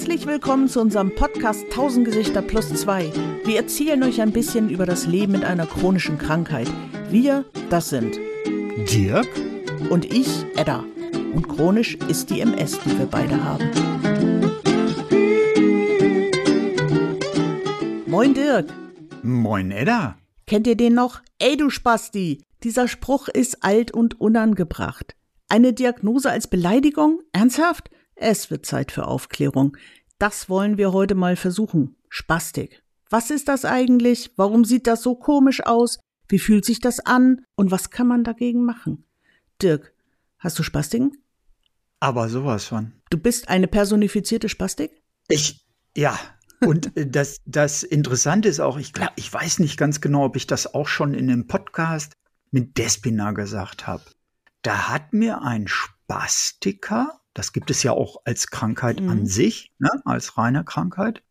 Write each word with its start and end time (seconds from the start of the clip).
Herzlich 0.00 0.26
willkommen 0.26 0.66
zu 0.66 0.80
unserem 0.80 1.14
Podcast 1.14 1.64
1000 1.64 2.06
Gesichter 2.06 2.40
plus 2.40 2.72
2. 2.72 3.12
Wir 3.44 3.56
erzählen 3.58 4.02
euch 4.02 4.22
ein 4.22 4.32
bisschen 4.32 4.70
über 4.70 4.86
das 4.86 5.04
Leben 5.04 5.32
mit 5.32 5.44
einer 5.44 5.66
chronischen 5.66 6.16
Krankheit. 6.16 6.72
Wir, 7.10 7.44
das 7.68 7.90
sind 7.90 8.18
Dirk 8.90 9.28
und 9.90 10.06
ich, 10.06 10.46
Edda. 10.56 10.86
Und 11.34 11.48
chronisch 11.48 11.98
ist 12.08 12.30
die 12.30 12.40
MS, 12.40 12.78
die 12.80 12.98
wir 12.98 13.04
beide 13.04 13.44
haben. 13.44 13.70
Moin 18.06 18.32
Dirk. 18.32 18.72
Moin 19.22 19.70
Edda. 19.70 20.16
Kennt 20.46 20.66
ihr 20.66 20.76
den 20.78 20.94
noch? 20.94 21.20
Ey 21.38 21.58
du 21.58 21.68
Spasti. 21.68 22.42
Dieser 22.62 22.88
Spruch 22.88 23.28
ist 23.28 23.62
alt 23.62 23.92
und 23.92 24.18
unangebracht. 24.18 25.14
Eine 25.50 25.74
Diagnose 25.74 26.30
als 26.30 26.46
Beleidigung? 26.46 27.20
Ernsthaft? 27.34 27.90
Es 28.22 28.50
wird 28.50 28.66
Zeit 28.66 28.92
für 28.92 29.06
Aufklärung. 29.06 29.78
Das 30.18 30.50
wollen 30.50 30.76
wir 30.76 30.92
heute 30.92 31.14
mal 31.14 31.36
versuchen. 31.36 31.96
Spastik. 32.10 32.82
Was 33.08 33.30
ist 33.30 33.48
das 33.48 33.64
eigentlich? 33.64 34.32
Warum 34.36 34.66
sieht 34.66 34.86
das 34.86 35.02
so 35.02 35.14
komisch 35.14 35.64
aus? 35.64 35.98
Wie 36.28 36.38
fühlt 36.38 36.66
sich 36.66 36.80
das 36.80 37.00
an? 37.00 37.46
Und 37.56 37.70
was 37.70 37.88
kann 37.88 38.06
man 38.06 38.22
dagegen 38.22 38.62
machen? 38.62 39.06
Dirk, 39.62 39.94
hast 40.38 40.58
du 40.58 40.62
Spastiken? 40.62 41.16
Aber 41.98 42.28
sowas 42.28 42.66
von. 42.66 42.92
Du 43.08 43.16
bist 43.16 43.48
eine 43.48 43.68
personifizierte 43.68 44.50
Spastik? 44.50 45.00
Ich, 45.28 45.64
ja. 45.96 46.18
Und 46.60 46.94
äh, 46.98 47.06
das, 47.10 47.38
das 47.46 47.82
Interessante 47.84 48.50
ist 48.50 48.60
auch, 48.60 48.78
ich 48.78 48.92
glaube, 48.92 49.12
ich 49.16 49.32
weiß 49.32 49.60
nicht 49.60 49.78
ganz 49.78 50.02
genau, 50.02 50.26
ob 50.26 50.36
ich 50.36 50.46
das 50.46 50.74
auch 50.74 50.88
schon 50.88 51.14
in 51.14 51.30
einem 51.30 51.46
Podcast 51.46 52.12
mit 52.50 52.76
Despina 52.76 53.32
gesagt 53.32 53.86
habe. 53.86 54.04
Da 54.60 54.90
hat 54.90 55.14
mir 55.14 55.40
ein 55.40 55.68
Spastiker 55.68 57.19
das 57.34 57.52
gibt 57.52 57.70
es 57.70 57.82
ja 57.82 57.92
auch 57.92 58.18
als 58.24 58.48
Krankheit 58.48 59.00
mhm. 59.00 59.08
an 59.08 59.26
sich, 59.26 59.72
ne, 59.78 59.90
als 60.04 60.36
reine 60.36 60.64
Krankheit. 60.64 61.22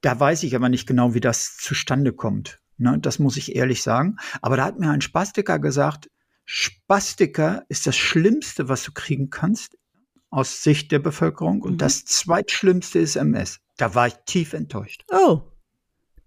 Da 0.00 0.18
weiß 0.18 0.42
ich 0.44 0.56
aber 0.56 0.68
nicht 0.68 0.86
genau, 0.86 1.14
wie 1.14 1.20
das 1.20 1.56
zustande 1.56 2.12
kommt. 2.12 2.60
Ne, 2.78 2.98
das 2.98 3.18
muss 3.18 3.36
ich 3.36 3.54
ehrlich 3.54 3.82
sagen. 3.82 4.16
Aber 4.40 4.56
da 4.56 4.64
hat 4.64 4.78
mir 4.78 4.90
ein 4.90 5.02
Spastiker 5.02 5.58
gesagt, 5.58 6.10
Spastiker 6.44 7.64
ist 7.68 7.86
das 7.86 7.96
Schlimmste, 7.96 8.68
was 8.68 8.82
du 8.82 8.92
kriegen 8.92 9.30
kannst 9.30 9.76
aus 10.30 10.62
Sicht 10.62 10.90
der 10.90 10.98
Bevölkerung. 10.98 11.62
Und 11.62 11.74
mhm. 11.74 11.78
das 11.78 12.04
zweitschlimmste 12.04 12.98
ist 12.98 13.16
MS. 13.16 13.60
Da 13.76 13.94
war 13.94 14.08
ich 14.08 14.14
tief 14.26 14.52
enttäuscht. 14.52 15.04
Oh, 15.10 15.42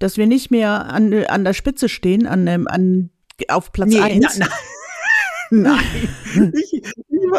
dass 0.04 0.18
wir 0.18 0.28
nicht 0.28 0.52
mehr 0.52 0.88
an, 0.88 1.14
an 1.14 1.46
der 1.46 1.54
Spitze 1.54 1.88
stehen, 1.88 2.28
an, 2.28 2.48
an, 2.68 3.10
auf 3.48 3.72
Platz 3.72 3.90
nee, 3.90 4.02
1. 4.02 4.38
Na, 4.38 4.48
na, 5.50 5.76
nein, 5.76 6.54
ich, 6.54 6.74
ich, 6.74 6.94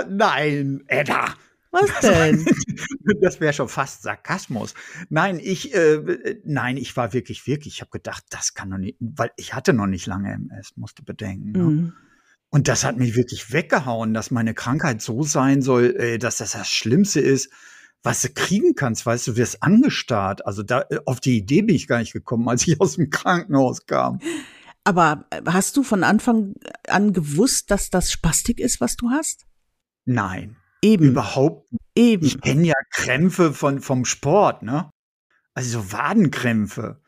nein, 0.08 0.82
Edda. 0.86 1.34
Was 1.74 2.00
denn? 2.02 2.46
Das 3.20 3.40
wäre 3.40 3.52
schon 3.52 3.68
fast 3.68 4.02
Sarkasmus. 4.02 4.74
Nein, 5.10 5.38
ich, 5.42 5.74
äh, 5.74 6.40
nein, 6.44 6.76
ich 6.76 6.96
war 6.96 7.12
wirklich, 7.12 7.46
wirklich, 7.46 7.74
ich 7.74 7.80
habe 7.80 7.90
gedacht, 7.90 8.24
das 8.30 8.54
kann 8.54 8.70
doch 8.70 8.78
nicht, 8.78 8.96
weil 9.00 9.30
ich 9.36 9.54
hatte 9.54 9.72
noch 9.72 9.86
nicht 9.86 10.06
lange 10.06 10.32
MS, 10.32 10.76
musste 10.76 11.02
bedenken. 11.02 11.52
Ne? 11.52 11.58
Mhm. 11.58 11.92
Und 12.50 12.68
das 12.68 12.84
hat 12.84 12.96
mich 12.96 13.16
wirklich 13.16 13.52
weggehauen, 13.52 14.14
dass 14.14 14.30
meine 14.30 14.54
Krankheit 14.54 15.02
so 15.02 15.22
sein 15.22 15.60
soll, 15.60 15.96
äh, 15.96 16.18
dass 16.18 16.38
das 16.38 16.52
das 16.52 16.68
Schlimmste 16.68 17.20
ist, 17.20 17.50
was 18.02 18.22
du 18.22 18.28
kriegen 18.28 18.74
kannst, 18.74 19.04
weißt 19.04 19.26
du, 19.26 19.36
wirst 19.36 19.62
angestarrt. 19.62 20.46
Also 20.46 20.62
da, 20.62 20.82
äh, 20.90 21.00
auf 21.04 21.20
die 21.20 21.36
Idee 21.36 21.62
bin 21.62 21.74
ich 21.74 21.88
gar 21.88 21.98
nicht 21.98 22.12
gekommen, 22.12 22.48
als 22.48 22.66
ich 22.66 22.80
aus 22.80 22.96
dem 22.96 23.10
Krankenhaus 23.10 23.86
kam. 23.86 24.20
Aber 24.84 25.26
äh, 25.30 25.42
hast 25.46 25.76
du 25.76 25.82
von 25.82 26.04
Anfang 26.04 26.54
an 26.86 27.12
gewusst, 27.12 27.70
dass 27.70 27.90
das 27.90 28.12
Spastik 28.12 28.60
ist, 28.60 28.80
was 28.80 28.96
du 28.96 29.10
hast? 29.10 29.46
Nein. 30.04 30.56
Eben. 30.84 31.04
Überhaupt. 31.06 31.68
Eben. 31.96 32.26
Ich 32.26 32.40
kenne 32.40 32.66
ja 32.66 32.74
Krämpfe 32.90 33.52
von, 33.52 33.80
vom 33.80 34.04
Sport, 34.04 34.62
ne? 34.62 34.90
Also 35.54 35.80
so 35.80 35.92
Wadenkrämpfe 35.92 37.00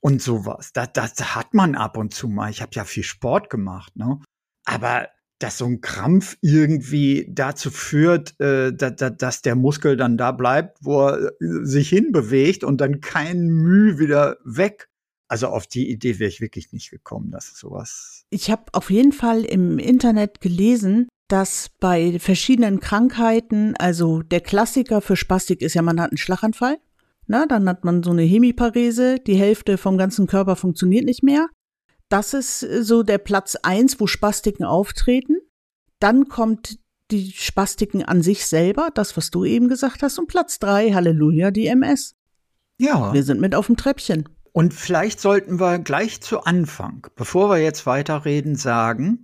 und 0.00 0.22
sowas. 0.22 0.72
Das, 0.72 0.92
das 0.92 1.34
hat 1.34 1.52
man 1.52 1.74
ab 1.74 1.96
und 1.96 2.14
zu 2.14 2.28
mal. 2.28 2.50
Ich 2.50 2.62
habe 2.62 2.70
ja 2.74 2.84
viel 2.84 3.02
Sport 3.02 3.50
gemacht, 3.50 3.96
ne? 3.96 4.20
Aber 4.64 5.08
dass 5.38 5.58
so 5.58 5.66
ein 5.66 5.80
Krampf 5.80 6.36
irgendwie 6.40 7.28
dazu 7.30 7.70
führt, 7.70 8.38
äh, 8.40 8.72
da, 8.72 8.90
da, 8.90 9.10
dass 9.10 9.42
der 9.42 9.54
Muskel 9.54 9.96
dann 9.96 10.16
da 10.16 10.32
bleibt, 10.32 10.78
wo 10.80 11.06
er 11.06 11.26
äh, 11.26 11.64
sich 11.64 11.90
hinbewegt 11.90 12.64
und 12.64 12.80
dann 12.80 13.00
kein 13.00 13.46
Mühe 13.46 13.98
wieder 13.98 14.38
weg. 14.44 14.88
Also 15.28 15.48
auf 15.48 15.66
die 15.66 15.90
Idee 15.90 16.18
wäre 16.18 16.30
ich 16.30 16.40
wirklich 16.40 16.72
nicht 16.72 16.90
gekommen, 16.90 17.30
dass 17.30 17.56
sowas. 17.56 18.24
Ich 18.30 18.50
habe 18.50 18.64
auf 18.72 18.90
jeden 18.90 19.12
Fall 19.12 19.44
im 19.44 19.78
Internet 19.78 20.40
gelesen, 20.40 21.08
dass 21.28 21.70
bei 21.78 22.18
verschiedenen 22.18 22.80
Krankheiten, 22.80 23.76
also 23.76 24.22
der 24.22 24.40
Klassiker 24.40 25.00
für 25.00 25.16
Spastik 25.16 25.60
ist 25.60 25.74
ja, 25.74 25.82
man 25.82 26.00
hat 26.00 26.10
einen 26.10 26.18
Schlaganfall. 26.18 26.78
Na, 27.26 27.46
dann 27.46 27.68
hat 27.68 27.84
man 27.84 28.02
so 28.02 28.10
eine 28.10 28.22
Hemiparese, 28.22 29.18
die 29.18 29.36
Hälfte 29.36 29.76
vom 29.76 29.98
ganzen 29.98 30.26
Körper 30.26 30.56
funktioniert 30.56 31.04
nicht 31.04 31.22
mehr. 31.22 31.48
Das 32.08 32.32
ist 32.32 32.60
so 32.60 33.02
der 33.02 33.18
Platz 33.18 33.56
eins, 33.62 34.00
wo 34.00 34.06
Spastiken 34.06 34.64
auftreten. 34.64 35.36
Dann 36.00 36.28
kommt 36.28 36.78
die 37.10 37.32
Spastiken 37.32 38.02
an 38.02 38.22
sich 38.22 38.46
selber, 38.46 38.88
das, 38.94 39.16
was 39.16 39.30
du 39.30 39.44
eben 39.44 39.68
gesagt 39.68 40.02
hast. 40.02 40.18
Und 40.18 40.28
Platz 40.28 40.58
drei, 40.58 40.92
Halleluja, 40.92 41.50
die 41.50 41.66
MS. 41.66 42.14
Ja. 42.78 43.12
Wir 43.12 43.22
sind 43.22 43.40
mit 43.40 43.54
auf 43.54 43.66
dem 43.66 43.76
Treppchen. 43.76 44.28
Und 44.52 44.72
vielleicht 44.72 45.20
sollten 45.20 45.60
wir 45.60 45.78
gleich 45.78 46.22
zu 46.22 46.40
Anfang, 46.40 47.06
bevor 47.14 47.50
wir 47.50 47.58
jetzt 47.58 47.84
weiterreden, 47.84 48.56
sagen, 48.56 49.22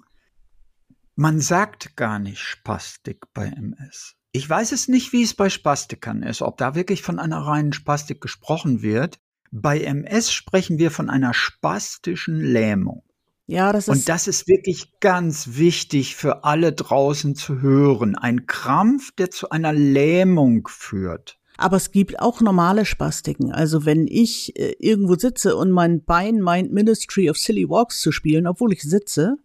man 1.16 1.40
sagt 1.40 1.96
gar 1.96 2.18
nicht 2.18 2.40
Spastik 2.40 3.32
bei 3.32 3.46
MS. 3.46 4.14
Ich 4.32 4.48
weiß 4.48 4.72
es 4.72 4.88
nicht, 4.88 5.12
wie 5.12 5.22
es 5.22 5.34
bei 5.34 5.48
Spastikern 5.48 6.22
ist, 6.22 6.42
ob 6.42 6.56
da 6.56 6.74
wirklich 6.74 7.02
von 7.02 7.18
einer 7.18 7.38
reinen 7.38 7.72
Spastik 7.72 8.20
gesprochen 8.20 8.82
wird. 8.82 9.20
Bei 9.52 9.80
MS 9.80 10.32
sprechen 10.32 10.78
wir 10.78 10.90
von 10.90 11.08
einer 11.08 11.32
spastischen 11.32 12.40
Lähmung. 12.40 13.04
Ja, 13.46 13.72
das 13.72 13.88
ist. 13.88 13.94
Und 13.94 14.08
das 14.08 14.26
ist 14.26 14.48
wirklich 14.48 14.98
ganz 15.00 15.50
wichtig 15.52 16.16
für 16.16 16.44
alle 16.44 16.72
draußen 16.72 17.36
zu 17.36 17.60
hören. 17.60 18.16
Ein 18.16 18.46
Krampf, 18.46 19.12
der 19.12 19.30
zu 19.30 19.50
einer 19.50 19.72
Lähmung 19.72 20.66
führt. 20.66 21.38
Aber 21.56 21.76
es 21.76 21.92
gibt 21.92 22.18
auch 22.18 22.40
normale 22.40 22.84
Spastiken. 22.84 23.52
Also 23.52 23.84
wenn 23.84 24.08
ich 24.08 24.58
äh, 24.58 24.74
irgendwo 24.80 25.14
sitze 25.14 25.56
und 25.56 25.70
mein 25.70 26.04
Bein 26.04 26.40
meint 26.40 26.72
Ministry 26.72 27.30
of 27.30 27.36
Silly 27.36 27.68
Walks 27.68 28.00
zu 28.00 28.10
spielen, 28.10 28.48
obwohl 28.48 28.72
ich 28.72 28.82
sitze, 28.82 29.36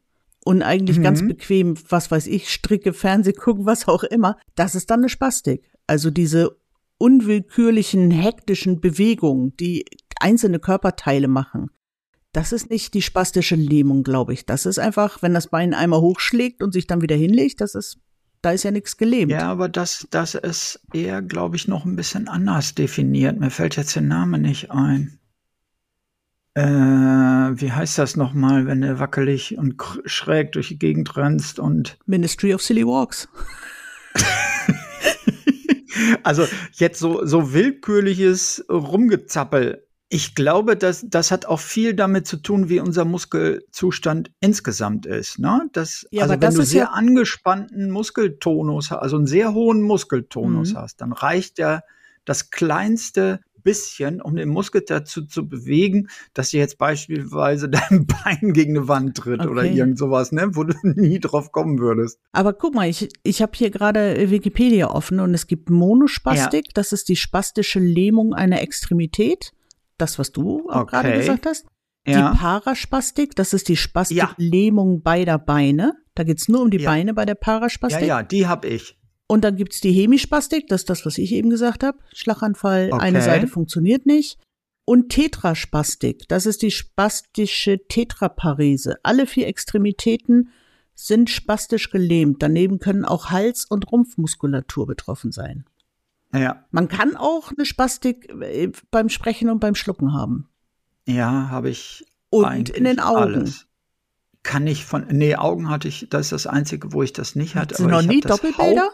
und 0.50 0.64
eigentlich 0.64 0.98
mhm. 0.98 1.04
ganz 1.04 1.22
bequem, 1.22 1.76
was 1.90 2.10
weiß 2.10 2.26
ich, 2.26 2.50
stricke, 2.50 2.92
Fernseh 2.94 3.34
gucken, 3.34 3.68
was 3.68 3.88
auch 3.88 4.02
immer, 4.02 4.36
das 4.56 4.74
ist 4.74 4.90
dann 4.90 5.02
eine 5.02 5.10
Spastik. 5.10 5.70
Also 5.86 6.10
diese 6.10 6.58
unwillkürlichen, 6.98 8.10
hektischen 8.10 8.82
Bewegungen, 8.82 9.56
die 9.58 9.86
einzelne 10.20 10.58
Körperteile 10.58 11.28
machen. 11.28 11.70
Das 12.32 12.52
ist 12.52 12.72
nicht 12.72 12.96
die 12.96 13.04
spastische 13.04 13.54
Lähmung, 13.54 14.02
glaube 14.02 14.34
ich. 14.34 14.48
Das 14.48 14.66
ist 14.66 14.80
einfach, 14.80 15.22
wenn 15.22 15.36
das 15.36 15.50
Bein 15.50 15.76
einmal 15.76 16.02
hochschlägt 16.02 16.64
und 16.64 16.74
sich 16.74 16.88
dann 16.88 17.04
wieder 17.04 17.16
hinlegt, 17.16 17.62
das 17.62 17.76
ist, 17.76 18.00
da 18.42 18.50
ist 18.50 18.64
ja 18.64 18.72
nichts 18.72 18.98
gelähmt. 18.98 19.32
Ja, 19.32 19.52
aber 19.52 19.70
das, 19.70 20.08
das 20.10 20.34
ist 20.34 20.82
eher, 20.92 21.22
glaube 21.22 21.58
ich, 21.58 21.68
noch 21.68 21.86
ein 21.86 21.96
bisschen 21.96 22.28
anders 22.28 22.74
definiert. 22.74 23.40
Mir 23.40 23.52
fällt 23.52 23.76
jetzt 23.76 23.94
der 23.94 24.02
Name 24.02 24.40
nicht 24.40 24.72
ein 24.72 25.19
äh, 26.60 27.62
wie 27.62 27.72
heißt 27.72 27.98
das 27.98 28.18
nochmal, 28.18 28.66
wenn 28.66 28.82
du 28.82 29.00
wackelig 29.00 29.58
und 29.58 29.76
schräg 30.06 30.52
durch 30.52 30.70
die 30.70 30.80
Gegend 30.80 31.16
rennst 31.16 31.60
und 31.60 31.98
Ministry 32.06 32.54
of 32.54 32.62
Silly 32.62 32.86
Walks. 32.86 33.30
also 36.24 36.46
jetzt 36.74 37.00
so, 37.00 37.26
so 37.26 37.54
willkürliches 37.54 38.66
Rumgezappel. 38.70 39.86
Ich 40.10 40.36
glaube, 40.36 40.76
dass 40.76 41.06
das 41.08 41.32
hat 41.32 41.46
auch 41.46 41.60
viel 41.60 41.94
damit 41.94 42.28
zu 42.28 42.38
tun, 42.38 42.68
wie 42.68 42.80
unser 42.80 43.06
Muskelzustand 43.06 44.32
insgesamt 44.40 45.06
ist. 45.06 45.40
Ne? 45.40 45.70
Das, 45.72 46.08
ja, 46.12 46.24
also 46.24 46.42
wenn 46.42 46.54
du 46.54 46.66
sehr 46.66 46.86
ja 46.86 46.90
angespannten 46.90 47.92
Muskeltonus, 47.92 48.92
also 48.92 49.18
einen 49.18 49.28
sehr 49.28 49.54
hohen 49.54 49.82
Muskeltonus 49.82 50.74
mhm. 50.74 50.78
hast, 50.78 51.02
dann 51.02 51.14
reicht 51.14 51.60
ja 51.60 51.84
das 52.26 52.50
kleinste 52.50 53.40
bisschen, 53.62 54.22
um 54.22 54.36
den 54.36 54.50
Muskel 54.50 54.84
dazu 54.86 55.26
zu 55.26 55.48
bewegen, 55.48 56.08
dass 56.34 56.54
ihr 56.54 56.60
jetzt 56.60 56.78
beispielsweise 56.78 57.70
dein 57.70 58.06
Bein 58.06 58.54
gegen 58.54 58.78
eine 58.78 58.88
Wand 58.88 59.18
tritt 59.18 59.42
okay. 59.42 59.50
oder 59.50 59.64
irgend 59.64 59.98
sowas, 59.98 60.32
ne, 60.32 60.56
wo 60.56 60.64
du 60.64 60.74
nie 60.84 61.20
drauf 61.20 61.52
kommen 61.52 61.80
würdest. 61.80 62.20
Aber 62.32 62.54
guck 62.54 62.76
mal, 62.76 62.90
ich, 62.90 63.10
ich 63.24 63.42
habe 63.42 63.52
hier 63.56 63.70
gerade 63.70 64.30
Wikipedia 64.30 64.90
offen 64.90 65.20
und 65.20 65.34
es 65.34 65.48
gibt 65.48 65.70
Monospastik, 65.70 66.68
ja. 66.68 66.72
das 66.74 66.92
ist 66.92 67.10
die 67.10 67.16
spastische 67.16 67.80
Lähmung 67.80 68.34
einer 68.34 68.62
Extremität. 68.62 69.52
Das, 69.98 70.18
was 70.18 70.32
du 70.32 70.70
auch 70.70 70.84
okay. 70.84 70.92
gerade 70.92 71.18
gesagt 71.18 71.46
hast. 71.46 71.66
Ja. 72.08 72.32
Die 72.32 72.38
Paraspastik, 72.38 73.36
das 73.36 73.54
ist 73.54 73.68
die 73.68 73.76
Spastiklähmung 73.76 74.96
ja. 74.96 75.02
beider 75.04 75.38
Beine. 75.38 75.94
Da 76.16 76.24
geht's 76.24 76.48
nur 76.48 76.62
um 76.62 76.70
die 76.70 76.80
Beine 76.80 77.14
bei 77.14 77.26
der 77.26 77.36
Paraspastik. 77.36 78.02
Ja, 78.02 78.20
ja, 78.20 78.24
die 78.24 78.48
habe 78.48 78.68
ich. 78.68 78.99
Und 79.32 79.44
dann 79.44 79.58
gibt's 79.58 79.80
die 79.80 79.92
Hemispastik, 79.92 80.68
das 80.68 80.82
ist 80.82 80.90
das, 80.90 81.06
was 81.06 81.20
ich 81.20 81.34
eben 81.34 81.52
gesagt 81.52 81.84
habe. 81.84 82.00
Schlaganfall, 82.16 82.90
okay. 82.92 83.06
eine 83.06 83.22
Seite 83.22 83.46
funktioniert 83.46 84.08
nicht. 84.08 84.40
Und 84.86 85.10
Tetraspastik, 85.10 86.28
das 86.28 86.48
ist 86.48 86.64
die 86.64 86.72
spastische 86.72 87.78
Tetraparese. 87.88 88.98
Alle 89.04 89.28
vier 89.28 89.46
Extremitäten 89.46 90.50
sind 90.96 91.30
spastisch 91.30 91.92
gelähmt. 91.92 92.42
Daneben 92.42 92.80
können 92.80 93.06
auch 93.06 93.30
Hals- 93.30 93.66
und 93.66 93.92
Rumpfmuskulatur 93.92 94.88
betroffen 94.88 95.32
sein. 95.32 95.66
Ja. 96.34 96.66
Man 96.72 96.88
kann 96.88 97.16
auch 97.16 97.52
eine 97.52 97.68
Spastik 97.68 98.34
äh, 98.42 98.72
beim 98.90 99.10
Sprechen 99.10 99.52
und 99.52 99.60
beim 99.60 99.76
Schlucken 99.76 100.12
haben. 100.12 100.50
Ja, 101.06 101.50
habe 101.50 101.70
ich. 101.70 102.04
Und 102.32 102.70
in 102.70 102.84
den 102.84 103.00
Augen. 103.00 103.36
Alles. 103.36 103.68
Kann 104.42 104.66
ich 104.66 104.86
von. 104.86 105.06
Nee, 105.12 105.36
Augen 105.36 105.70
hatte 105.70 105.88
ich, 105.88 106.08
das 106.10 106.28
ist 106.28 106.32
das 106.32 106.48
Einzige, 106.48 106.94
wo 106.94 107.04
ich 107.04 107.14
das 107.14 107.36
nicht 107.36 107.56
hatte. 107.56 107.76
Sind 107.76 107.92
noch 107.92 108.02
nie 108.02 108.22
Doppelbilder? 108.22 108.90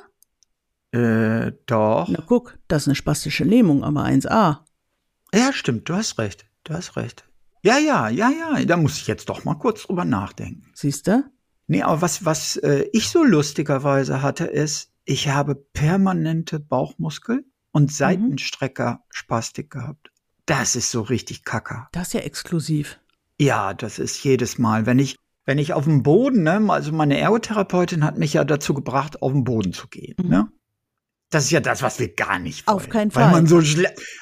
Äh, 0.96 1.52
doch. 1.66 2.08
Na 2.10 2.24
guck, 2.26 2.58
das 2.68 2.84
ist 2.84 2.88
eine 2.88 2.96
spastische 2.96 3.44
Lähmung, 3.44 3.84
aber 3.84 4.04
1a. 4.06 4.60
Ja, 5.34 5.52
stimmt, 5.54 5.90
du 5.90 5.96
hast 5.96 6.18
recht. 6.18 6.46
Du 6.64 6.74
hast 6.74 6.96
recht. 6.96 7.26
Ja, 7.64 7.78
ja, 7.80 8.10
ja, 8.10 8.30
ja, 8.30 8.64
da 8.66 8.78
muss 8.78 8.98
ich 8.98 9.08
jetzt 9.08 9.28
doch 9.30 9.44
mal 9.44 9.56
kurz 9.56 9.84
drüber 9.84 10.06
nachdenken. 10.06 10.72
Siehst 10.74 11.08
du? 11.08 11.24
Nee, 11.68 11.82
aber 11.82 12.02
was, 12.02 12.24
was 12.26 12.58
äh, 12.58 12.86
ich 12.94 13.10
so 13.10 13.24
lustigerweise 13.24 14.22
hatte, 14.22 14.46
ist, 14.46 14.92
ich 15.04 15.30
habe 15.30 15.56
permanente 15.56 16.60
Bauchmuskel 16.60 17.44
und 17.72 17.92
Seitenstrecker-Spastik 17.92 19.70
gehabt. 19.72 20.12
Das 20.46 20.76
ist 20.76 20.92
so 20.92 21.02
richtig 21.02 21.44
kacker. 21.44 21.88
Das 21.92 22.08
ist 22.10 22.14
ja 22.14 22.20
exklusiv. 22.22 23.00
Ja, 23.40 23.74
das 23.74 24.00
ist 24.00 24.24
jedes 24.24 24.58
Mal, 24.58 24.86
wenn 24.86 25.00
ich 25.00 25.18
wenn 25.48 25.60
ich 25.60 25.74
auf 25.74 25.84
dem 25.84 26.02
Boden, 26.02 26.42
ne, 26.42 26.60
also 26.70 26.92
meine 26.92 27.20
Ergotherapeutin 27.20 28.04
hat 28.04 28.18
mich 28.18 28.34
ja 28.34 28.44
dazu 28.44 28.74
gebracht, 28.74 29.22
auf 29.22 29.32
den 29.32 29.44
Boden 29.44 29.74
zu 29.74 29.88
gehen, 29.88 30.16
Mhm. 30.20 30.30
ne? 30.30 30.52
Das 31.36 31.44
ist 31.44 31.52
ja 31.52 31.60
das, 31.60 31.82
was 31.82 32.00
wir 32.00 32.14
gar 32.16 32.40
nicht 32.40 32.66
wollen. 32.66 32.78
Auf 32.78 32.88
keinen 32.88 33.14
Weil 33.14 33.24
Fall. 33.26 33.32
man 33.34 33.46
so 33.46 33.62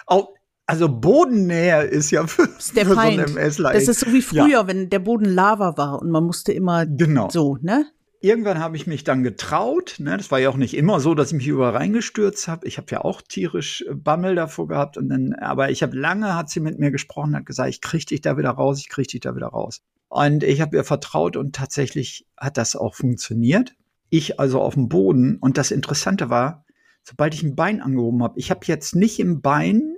auch, 0.08 0.30
also 0.66 0.90
Bodennähe 0.90 1.84
ist 1.84 2.10
ja 2.10 2.26
für, 2.26 2.50
ist 2.58 2.76
der 2.76 2.86
für 2.86 2.90
so 2.92 2.96
Feind. 2.96 3.20
einen 3.20 3.38
MSler. 3.38 3.72
Das 3.74 3.88
ist 3.88 4.00
so 4.00 4.08
wie 4.12 4.20
Ja. 4.32 4.44
früher, 4.46 4.66
wenn 4.66 4.90
der 4.90 4.98
Boden 4.98 5.26
Lava 5.26 5.78
war 5.78 6.02
und 6.02 6.10
man 6.10 6.24
musste 6.24 6.54
immer 6.54 6.88
Genau. 6.88 7.30
so, 7.30 7.60
ne? 7.62 7.86
Irgendwann 8.22 8.58
habe 8.58 8.78
ich 8.78 8.88
mich 8.88 9.04
dann 9.04 9.22
getraut. 9.22 9.98
Ne? 10.00 10.18
Das 10.18 10.32
war 10.32 10.40
ja 10.40 10.50
auch 10.50 10.58
nicht 10.58 10.76
immer 10.76 11.00
so, 11.00 11.14
dass 11.14 11.28
ich 11.28 11.34
mich 11.38 11.48
überall 11.48 11.76
reingestürzt 11.76 12.48
habe. 12.48 12.66
Ich 12.66 12.78
habe 12.80 12.88
ja 12.90 13.02
auch 13.02 13.22
tierisch 13.22 13.86
äh, 13.88 13.94
Bammel 13.94 14.34
davor 14.34 14.68
gehabt. 14.68 14.98
Und 14.98 15.10
dann, 15.10 15.34
aber 15.34 15.70
ich 15.70 15.84
habe 15.84 15.96
lange, 15.96 16.34
hat 16.36 16.50
sie 16.50 16.62
mit 16.62 16.80
mir 16.80 16.90
gesprochen, 16.90 17.36
hat 17.36 17.46
gesagt, 17.46 17.70
ich 17.70 17.80
krieg 17.82 18.08
dich 18.08 18.22
da 18.22 18.38
wieder 18.40 18.50
raus, 18.50 18.80
ich 18.80 18.90
krieg 18.90 19.08
dich 19.08 19.20
da 19.20 19.36
wieder 19.36 19.50
raus. 19.50 19.82
Und 20.08 20.44
ich 20.44 20.62
habe 20.62 20.78
ihr 20.78 20.84
vertraut 20.84 21.38
und 21.38 21.54
tatsächlich 21.54 22.26
hat 22.38 22.58
das 22.58 22.76
auch 22.76 22.96
funktioniert. 22.96 23.76
Ich 24.10 24.40
also 24.40 24.62
auf 24.62 24.74
dem 24.74 24.88
Boden. 24.90 25.38
Und 25.40 25.60
das 25.60 25.70
Interessante 25.70 26.32
war, 26.32 26.64
sobald 27.04 27.34
ich 27.34 27.44
ein 27.44 27.56
Bein 27.56 27.82
angehoben 27.82 28.24
habe, 28.24 28.40
ich 28.40 28.50
habe 28.52 28.66
jetzt 28.66 28.96
nicht 28.96 29.20
im 29.20 29.42
Bein 29.42 29.96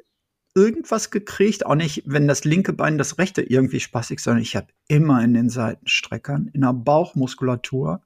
irgendwas 0.55 1.11
gekriegt, 1.11 1.65
auch 1.65 1.75
nicht, 1.75 2.03
wenn 2.05 2.27
das 2.27 2.45
linke 2.45 2.73
Bein 2.73 2.97
das 2.97 3.17
rechte 3.17 3.41
irgendwie 3.41 3.79
spaßig, 3.79 4.19
sondern 4.19 4.41
ich 4.41 4.55
habe 4.55 4.67
immer 4.87 5.23
in 5.23 5.33
den 5.33 5.49
Seitenstreckern, 5.49 6.49
in 6.53 6.61
der 6.61 6.73
Bauchmuskulatur 6.73 8.01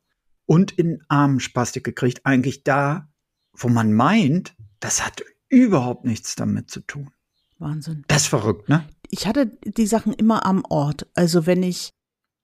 und 0.45 0.71
in 0.71 1.03
Armen 1.07 1.39
Spastik 1.39 1.83
gekriegt. 1.83 2.25
Eigentlich 2.25 2.63
da, 2.63 3.07
wo 3.53 3.69
man 3.69 3.93
meint, 3.93 4.55
das 4.79 5.05
hat 5.05 5.23
überhaupt 5.47 6.05
nichts 6.05 6.35
damit 6.35 6.71
zu 6.71 6.81
tun. 6.81 7.11
Wahnsinn. 7.59 8.03
Das 8.07 8.23
ist 8.23 8.27
verrückt, 8.27 8.69
ne? 8.69 8.87
Ich 9.11 9.27
hatte 9.27 9.47
die 9.63 9.87
Sachen 9.87 10.13
immer 10.13 10.45
am 10.45 10.63
Ort. 10.69 11.07
Also 11.13 11.45
wenn 11.45 11.61
ich 11.61 11.91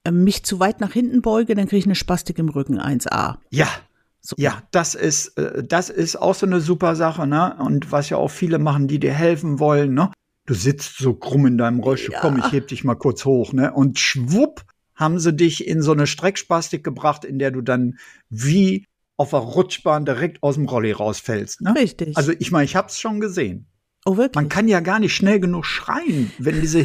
äh, 0.04 0.12
mich 0.12 0.44
zu 0.44 0.60
weit 0.60 0.82
nach 0.82 0.92
hinten 0.92 1.22
beuge, 1.22 1.56
dann 1.56 1.68
kriege 1.68 1.80
ich 1.80 1.86
eine 1.86 1.96
Spastik 1.96 2.38
im 2.38 2.50
Rücken 2.50 2.80
1a. 2.80 3.38
Ja, 3.50 3.68
So. 4.26 4.36
ja, 4.40 4.64
das 4.72 4.96
ist, 4.96 5.38
äh, 5.38 5.64
das 5.64 5.90
ist 5.90 6.16
auch 6.16 6.34
so 6.36 6.46
eine 6.48 6.60
super 6.60 6.96
Sache, 6.96 7.28
ne? 7.28 7.56
Und 7.60 7.92
was 7.92 8.10
ja 8.10 8.18
auch 8.18 8.32
viele 8.32 8.58
machen, 8.60 8.88
die 8.88 9.00
dir 9.00 9.14
helfen 9.14 9.60
wollen, 9.60 9.94
ne? 9.94 10.12
Du 10.48 10.54
sitzt 10.54 10.98
so 10.98 11.14
krumm 11.14 11.46
in 11.46 11.58
deinem 11.58 11.80
Rollstuhl, 11.80 12.14
Ja. 12.14 12.22
komm, 12.22 12.38
ich 12.40 12.52
heb 12.52 12.68
dich 12.68 12.84
mal 12.84 12.96
kurz 12.96 13.24
hoch, 13.26 13.54
ne? 13.54 13.72
Und 13.74 14.00
schwupp 14.00 14.64
haben 14.96 15.20
sie 15.20 15.34
dich 15.34 15.68
in 15.68 15.82
so 15.82 15.92
eine 15.92 16.08
Streckspastik 16.08 16.84
gebracht, 16.84 17.24
in 17.26 17.38
der 17.40 17.52
du 17.52 17.62
dann 17.62 17.98
wie 18.30 18.86
auf 19.18 19.30
der 19.30 19.40
Rutschbahn 19.40 20.06
direkt 20.06 20.42
aus 20.44 20.56
dem 20.56 20.66
Rolli 20.68 20.92
rausfällst, 20.92 21.62
ne? 21.62 21.76
Richtig. 21.76 22.18
Also 22.18 22.32
ich 22.38 22.52
meine, 22.52 22.66
ich 22.66 22.76
hab's 22.76 23.00
schon 23.00 23.20
gesehen. 23.20 23.68
oh, 24.06 24.18
wirklich? 24.18 24.36
Man 24.36 24.50
kann 24.50 24.68
ja 24.68 24.80
gar 24.80 25.00
nicht 25.00 25.14
schnell 25.16 25.40
genug 25.40 25.66
schreien, 25.66 26.32
wenn 26.40 26.62
diese 26.62 26.80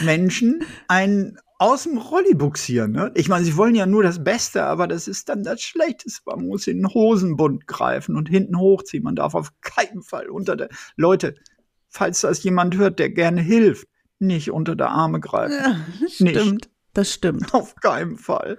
Hilfe-Menschen 0.00 0.62
einen 0.88 1.38
aus 1.58 1.84
dem 1.84 1.98
Rolli 1.98 2.34
buxieren. 2.34 2.92
Ne? 2.92 3.10
Ich 3.14 3.28
meine, 3.28 3.44
sie 3.44 3.56
wollen 3.56 3.74
ja 3.74 3.86
nur 3.86 4.02
das 4.02 4.22
Beste, 4.22 4.64
aber 4.64 4.86
das 4.86 5.08
ist 5.08 5.28
dann 5.28 5.42
das 5.42 5.62
Schlechteste. 5.62 6.22
Man 6.26 6.46
muss 6.46 6.66
in 6.66 6.78
den 6.78 6.88
Hosenbund 6.92 7.66
greifen 7.66 8.16
und 8.16 8.28
hinten 8.28 8.58
hochziehen. 8.58 9.04
Man 9.04 9.16
darf 9.16 9.34
auf 9.34 9.52
keinen 9.60 10.02
Fall 10.02 10.28
unter 10.28 10.56
der. 10.56 10.68
Leute, 10.96 11.34
falls 11.88 12.20
das 12.20 12.42
jemand 12.42 12.76
hört, 12.76 12.98
der 12.98 13.10
gerne 13.10 13.40
hilft, 13.40 13.88
nicht 14.18 14.50
unter 14.50 14.76
der 14.76 14.90
Arme 14.90 15.20
greifen. 15.20 15.54
ja, 16.00 16.08
stimmt. 16.08 16.68
Das 16.92 17.12
stimmt. 17.12 17.52
Auf 17.54 17.74
keinen 17.76 18.16
Fall. 18.16 18.58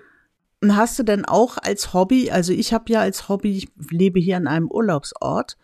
Und 0.61 0.75
hast 0.75 0.99
du 0.99 1.03
denn 1.03 1.25
auch 1.25 1.57
als 1.57 1.93
Hobby, 1.93 2.29
also 2.29 2.53
ich 2.53 2.73
habe 2.73 2.91
ja 2.91 3.01
als 3.01 3.29
Hobby, 3.29 3.57
ich 3.57 3.69
lebe 3.89 4.19
hier 4.19 4.37
an 4.37 4.47
einem 4.47 4.69
Urlaubsort 4.69 5.57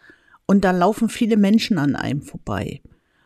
und 0.47 0.63
da 0.63 0.71
laufen 0.71 1.09
viele 1.09 1.37
Menschen 1.37 1.77
an 1.77 1.95
einem 1.95 2.21
vorbei. 2.21 2.81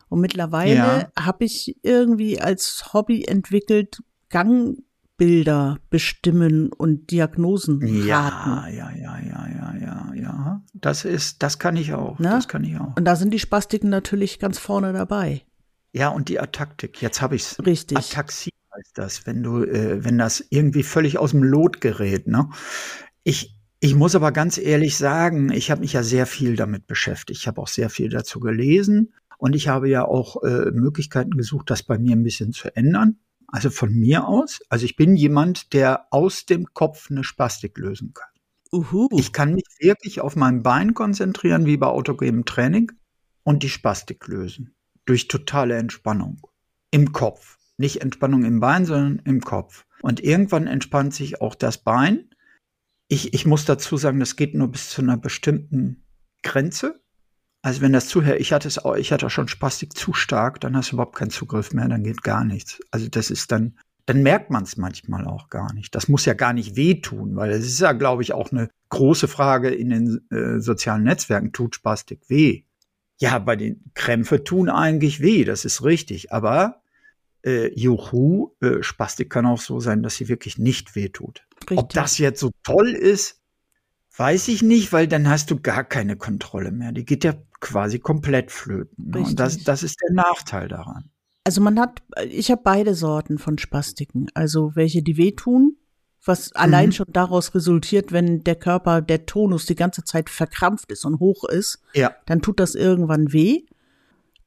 Und 0.08 0.20
mittlerweile 0.20 0.74
Ja. 0.74 1.08
habe 1.18 1.44
ich 1.44 1.76
irgendwie 1.82 2.40
als 2.40 2.92
Hobby 2.92 3.24
entwickelt, 3.24 3.98
Gangbilder 4.30 5.78
bestimmen 5.90 6.72
und 6.72 7.10
Diagnosen 7.10 7.80
Ja, 8.06 8.28
raten. 8.28 8.76
ja, 8.76 8.90
ja, 8.90 9.18
ja, 9.18 9.48
ja, 9.48 9.74
ja, 9.80 10.12
ja. 10.14 10.62
Das 10.74 11.04
ist, 11.04 11.42
das 11.42 11.58
kann 11.58 11.76
ich 11.76 11.92
auch. 11.94 12.18
Ne? 12.18 12.30
Das 12.30 12.48
kann 12.48 12.64
ich 12.64 12.78
auch. 12.78 12.96
Und 12.96 13.04
da 13.04 13.16
sind 13.16 13.32
die 13.32 13.38
Spastiken 13.38 13.90
natürlich 13.90 14.38
ganz 14.38 14.58
vorne 14.58 14.92
dabei. 14.92 15.42
Ja, 15.92 16.08
und 16.08 16.28
die 16.28 16.38
Ataktik. 16.38 17.00
Jetzt 17.02 17.20
habe 17.22 17.36
ich's. 17.36 17.56
Richtig. 17.64 17.96
Ataxie 17.98 18.50
heißt 18.76 18.96
das, 18.96 19.26
wenn 19.26 19.42
du, 19.42 19.64
äh, 19.64 20.04
wenn 20.04 20.18
das 20.18 20.44
irgendwie 20.50 20.82
völlig 20.82 21.18
aus 21.18 21.30
dem 21.32 21.42
Lot 21.42 21.80
gerät. 21.80 22.26
Ne? 22.28 22.48
Ich, 23.24 23.54
ich 23.80 23.94
muss 23.94 24.14
aber 24.14 24.30
ganz 24.32 24.58
ehrlich 24.58 24.96
sagen, 24.96 25.50
ich 25.50 25.70
habe 25.70 25.80
mich 25.80 25.94
ja 25.94 26.02
sehr 26.02 26.26
viel 26.26 26.56
damit 26.56 26.86
beschäftigt. 26.86 27.40
Ich 27.40 27.46
habe 27.48 27.60
auch 27.60 27.68
sehr 27.68 27.90
viel 27.90 28.10
dazu 28.10 28.38
gelesen 28.40 29.14
und 29.38 29.56
ich 29.56 29.68
habe 29.68 29.88
ja 29.88 30.04
auch 30.04 30.42
äh, 30.42 30.70
Möglichkeiten 30.72 31.30
gesucht, 31.30 31.70
das 31.70 31.82
bei 31.82 31.98
mir 31.98 32.14
ein 32.14 32.24
bisschen 32.24 32.52
zu 32.52 32.74
ändern. 32.76 33.18
Also 33.46 33.70
von 33.70 33.94
mir 33.94 34.28
aus. 34.28 34.60
Also 34.68 34.84
ich 34.84 34.96
bin 34.96 35.16
jemand, 35.16 35.72
der 35.72 36.06
aus 36.10 36.44
dem 36.44 36.74
Kopf 36.74 37.10
eine 37.10 37.24
Spastik 37.24 37.78
lösen 37.78 38.12
kann. 38.12 38.28
Uhu. 38.72 39.08
Ich 39.12 39.32
kann 39.32 39.54
mich 39.54 39.64
wirklich 39.80 40.20
auf 40.20 40.36
mein 40.36 40.62
Bein 40.62 40.92
konzentrieren, 40.92 41.64
wie 41.64 41.78
bei 41.78 41.86
autogenem 41.86 42.44
Training, 42.44 42.92
und 43.44 43.62
die 43.62 43.70
Spastik 43.70 44.26
lösen. 44.26 44.74
Durch 45.06 45.28
totale 45.28 45.76
Entspannung. 45.76 46.46
Im 46.90 47.12
Kopf. 47.12 47.56
Nicht 47.78 48.02
Entspannung 48.02 48.44
im 48.44 48.60
Bein, 48.60 48.84
sondern 48.84 49.20
im 49.24 49.40
Kopf. 49.40 49.86
Und 50.02 50.20
irgendwann 50.20 50.66
entspannt 50.66 51.14
sich 51.14 51.40
auch 51.40 51.54
das 51.54 51.78
Bein. 51.78 52.28
Ich, 53.06 53.32
ich 53.32 53.46
muss 53.46 53.64
dazu 53.64 53.96
sagen, 53.96 54.20
das 54.20 54.36
geht 54.36 54.54
nur 54.54 54.68
bis 54.68 54.90
zu 54.90 55.00
einer 55.00 55.16
bestimmten 55.16 56.04
Grenze. 56.42 57.00
Also 57.68 57.82
wenn 57.82 57.92
das 57.92 58.08
zuhört, 58.08 58.40
ich 58.40 58.54
hatte 58.54 58.66
es 58.66 58.82
auch, 58.82 58.96
ich 58.96 59.12
hatte 59.12 59.28
schon 59.28 59.46
Spastik 59.46 59.94
zu 59.94 60.14
stark, 60.14 60.58
dann 60.58 60.74
hast 60.74 60.90
du 60.90 60.96
überhaupt 60.96 61.16
keinen 61.16 61.28
Zugriff 61.28 61.74
mehr, 61.74 61.86
dann 61.86 62.02
geht 62.02 62.22
gar 62.22 62.42
nichts. 62.42 62.80
Also 62.90 63.08
das 63.08 63.30
ist 63.30 63.52
dann, 63.52 63.76
dann 64.06 64.22
merkt 64.22 64.48
man 64.48 64.62
es 64.62 64.78
manchmal 64.78 65.26
auch 65.26 65.50
gar 65.50 65.74
nicht. 65.74 65.94
Das 65.94 66.08
muss 66.08 66.24
ja 66.24 66.32
gar 66.32 66.54
nicht 66.54 66.76
wehtun, 66.76 67.36
weil 67.36 67.50
es 67.50 67.66
ist 67.66 67.80
ja, 67.80 67.92
glaube 67.92 68.22
ich, 68.22 68.32
auch 68.32 68.52
eine 68.52 68.70
große 68.88 69.28
Frage 69.28 69.68
in 69.68 69.90
den 69.90 70.30
äh, 70.30 70.60
sozialen 70.60 71.02
Netzwerken. 71.02 71.52
Tut 71.52 71.74
Spastik 71.74 72.20
weh? 72.28 72.62
Ja, 73.18 73.38
bei 73.38 73.54
den 73.54 73.84
Krämpfe 73.92 74.42
tun 74.44 74.70
eigentlich 74.70 75.20
weh, 75.20 75.44
das 75.44 75.66
ist 75.66 75.84
richtig. 75.84 76.32
Aber 76.32 76.80
äh, 77.44 77.70
juhu, 77.78 78.52
äh, 78.62 78.82
Spastik 78.82 79.28
kann 79.28 79.44
auch 79.44 79.60
so 79.60 79.78
sein, 79.78 80.02
dass 80.02 80.16
sie 80.16 80.28
wirklich 80.28 80.56
nicht 80.56 80.96
wehtut. 80.96 81.46
Ob 81.62 81.70
Richtig. 81.70 81.88
das 81.92 82.16
jetzt 82.16 82.40
so 82.40 82.50
toll 82.62 82.88
ist, 82.88 83.37
weiß 84.18 84.48
ich 84.48 84.62
nicht, 84.62 84.92
weil 84.92 85.06
dann 85.08 85.28
hast 85.28 85.50
du 85.50 85.60
gar 85.60 85.84
keine 85.84 86.16
Kontrolle 86.16 86.72
mehr. 86.72 86.92
Die 86.92 87.04
geht 87.04 87.24
ja 87.24 87.34
quasi 87.60 87.98
komplett 87.98 88.50
flöten. 88.50 89.10
Ne? 89.10 89.20
Und 89.20 89.38
das, 89.40 89.62
das 89.64 89.82
ist 89.82 89.98
der 90.02 90.14
Nachteil 90.14 90.68
daran. 90.68 91.10
Also 91.44 91.60
man 91.60 91.78
hat, 91.80 92.02
ich 92.28 92.50
habe 92.50 92.60
beide 92.62 92.94
Sorten 92.94 93.38
von 93.38 93.56
Spastiken. 93.58 94.26
Also 94.34 94.72
welche, 94.74 95.02
die 95.02 95.16
wehtun, 95.16 95.76
was 96.24 96.52
allein 96.52 96.86
Mhm. 96.88 96.92
schon 96.92 97.06
daraus 97.12 97.54
resultiert, 97.54 98.12
wenn 98.12 98.44
der 98.44 98.56
Körper, 98.56 99.00
der 99.00 99.24
Tonus 99.24 99.64
die 99.66 99.76
ganze 99.76 100.04
Zeit 100.04 100.28
verkrampft 100.30 100.90
ist 100.92 101.04
und 101.04 101.20
hoch 101.20 101.44
ist, 101.44 101.80
Ja. 101.94 102.14
dann 102.26 102.42
tut 102.42 102.60
das 102.60 102.74
irgendwann 102.74 103.32
weh. 103.32 103.62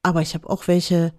Aber 0.03 0.21
ich 0.21 0.33
habe 0.35 0.49
auch 0.49 0.67
welche, 0.67 1.13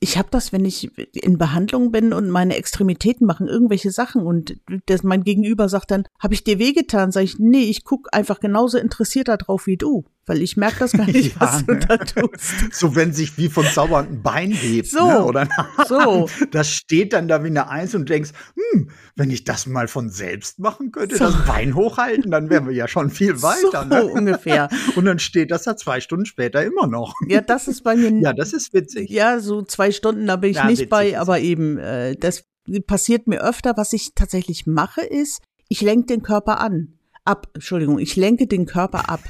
ich 0.00 0.18
habe 0.18 0.28
das, 0.30 0.52
wenn 0.52 0.64
ich 0.64 0.90
in 1.14 1.38
Behandlung 1.38 1.90
bin 1.90 2.12
und 2.12 2.28
meine 2.30 2.56
Extremitäten 2.56 3.26
machen 3.26 3.48
irgendwelche 3.48 3.90
Sachen 3.90 4.22
und 4.26 4.56
das, 4.86 5.02
mein 5.02 5.24
Gegenüber 5.24 5.68
sagt 5.68 5.90
dann, 5.90 6.04
habe 6.18 6.34
ich 6.34 6.44
dir 6.44 6.58
wehgetan? 6.58 7.12
Sag 7.12 7.24
ich, 7.24 7.38
nee, 7.38 7.64
ich 7.64 7.84
guck 7.84 8.08
einfach 8.12 8.40
genauso 8.40 8.78
interessiert 8.78 9.28
da 9.28 9.36
drauf 9.36 9.66
wie 9.66 9.76
du, 9.76 10.04
weil 10.26 10.42
ich 10.42 10.56
merke 10.56 10.80
das 10.80 10.92
gar 10.96 11.06
nicht, 11.06 11.34
Ja, 11.34 11.40
was 11.40 11.64
du 11.64 11.72
ne? 11.74 11.80
da 11.80 11.96
tust. 11.98 12.52
So, 12.72 12.94
wenn 12.96 13.12
sich 13.12 13.38
wie 13.38 13.48
von 13.48 13.64
Zaubernd 13.66 14.10
ein 14.10 14.22
Bein 14.22 14.50
hebt, 14.50 14.88
So. 14.88 15.06
ne? 15.06 15.24
oder 15.24 15.48
So. 15.88 16.28
das 16.50 16.70
steht 16.70 17.12
dann 17.12 17.28
da 17.28 17.42
wie 17.42 17.48
eine 17.48 17.68
Eins 17.68 17.94
und 17.94 18.02
du 18.08 18.12
denkst, 18.12 18.30
hm, 18.72 18.90
wenn 19.14 19.30
ich 19.30 19.44
das 19.44 19.66
mal 19.66 19.88
von 19.88 20.10
selbst 20.10 20.58
machen 20.58 20.90
könnte, 20.92 21.16
So. 21.16 21.24
das 21.24 21.46
Bein 21.46 21.74
hochhalten, 21.74 22.30
dann 22.30 22.50
wären 22.50 22.66
wir 22.66 22.74
ja 22.74 22.88
schon 22.88 23.10
viel 23.10 23.40
weiter. 23.42 23.82
so 23.82 23.88
ne? 23.88 24.04
ungefähr. 24.06 24.68
Und 24.96 25.04
dann 25.04 25.18
steht 25.18 25.50
das 25.50 25.62
da 25.64 25.76
zwei 25.76 26.00
Stunden 26.00 26.26
später 26.26 26.64
immer 26.64 26.86
noch. 26.86 27.14
Ja, 27.28 27.40
das 27.40 27.68
ist 27.68 27.82
bei 27.84 27.96
mir 27.96 28.10
Ja, 28.20 28.32
das 28.32 28.52
ist 28.52 28.72
witzig. 28.74 29.08
Ja, 29.10 29.40
so 29.40 29.62
zwei 29.62 29.90
Stunden, 29.92 30.26
da 30.26 30.36
bin 30.36 30.50
ich 30.50 30.56
Ja, 30.56 30.66
nicht 30.66 30.78
witzig, 30.80 30.90
bei, 30.90 31.04
witzig. 31.06 31.18
aber 31.18 31.40
eben, 31.40 31.78
äh, 31.78 32.16
das 32.16 32.44
passiert 32.86 33.26
mir 33.28 33.40
öfter. 33.42 33.74
Was 33.76 33.92
ich 33.92 34.12
tatsächlich 34.14 34.66
mache, 34.66 35.02
ist, 35.02 35.40
ich 35.68 35.80
lenke 35.82 36.06
den 36.06 36.22
Körper 36.22 36.60
an. 36.60 36.94
ab, 37.24 37.48
Entschuldigung, 37.54 37.98
ich 37.98 38.16
lenke 38.16 38.46
den 38.46 38.66
Körper 38.66 39.08
ab. 39.08 39.20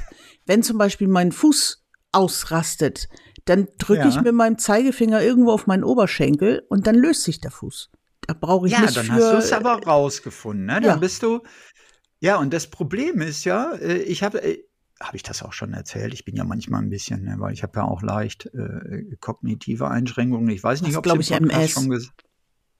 Wenn 0.47 0.63
zum 0.63 0.77
Beispiel 0.77 1.07
mein 1.07 1.31
Fuß 1.31 1.85
ausrastet, 2.11 3.07
dann 3.45 3.67
drücke 3.77 4.01
ja. 4.01 4.09
ich 4.09 4.21
mit 4.21 4.33
meinem 4.33 4.57
Zeigefinger 4.57 5.21
irgendwo 5.21 5.51
auf 5.51 5.67
meinen 5.67 5.83
Oberschenkel 5.83 6.65
und 6.69 6.87
dann 6.87 6.95
löst 6.95 7.23
sich 7.23 7.39
der 7.39 7.51
Fuß. 7.51 7.91
Da 8.21 8.33
brauche 8.33 8.67
ich 8.67 8.73
ja, 8.73 8.81
nicht 8.81 8.97
dann 8.97 9.05
für, 9.05 9.13
hast 9.13 9.31
du 9.33 9.37
es 9.37 9.53
aber 9.53 9.83
rausgefunden. 9.83 10.65
Ne? 10.65 10.73
Dann 10.73 10.83
Ja. 10.83 10.95
bist 10.95 11.23
du. 11.23 11.41
Ja, 12.19 12.37
und 12.37 12.53
das 12.53 12.67
Problem 12.67 13.21
ist 13.21 13.43
ja, 13.45 13.73
äh, 13.73 13.99
ich 13.99 14.23
habe, 14.23 14.41
äh, 14.41 14.63
habe 14.99 15.15
ich 15.15 15.23
das 15.23 15.43
auch 15.43 15.53
schon 15.53 15.73
erzählt? 15.73 16.13
Ich 16.13 16.25
bin 16.25 16.35
ja 16.35 16.43
manchmal 16.43 16.81
ein 16.81 16.89
bisschen, 16.89 17.23
ne, 17.23 17.35
weil 17.37 17.53
ich 17.53 17.61
habe 17.61 17.79
ja 17.79 17.85
auch 17.85 18.01
leicht 18.01 18.47
äh, 18.47 19.15
kognitive 19.19 19.87
Einschränkungen. 19.87 20.49
Ich 20.49 20.63
weiß 20.63 20.81
nicht, 20.81 20.97
ob 20.97 21.05
ich 21.05 21.31
ich, 21.31 21.31
MS. 21.31 21.71
schon 21.71 21.89
gesagt. 21.89 22.23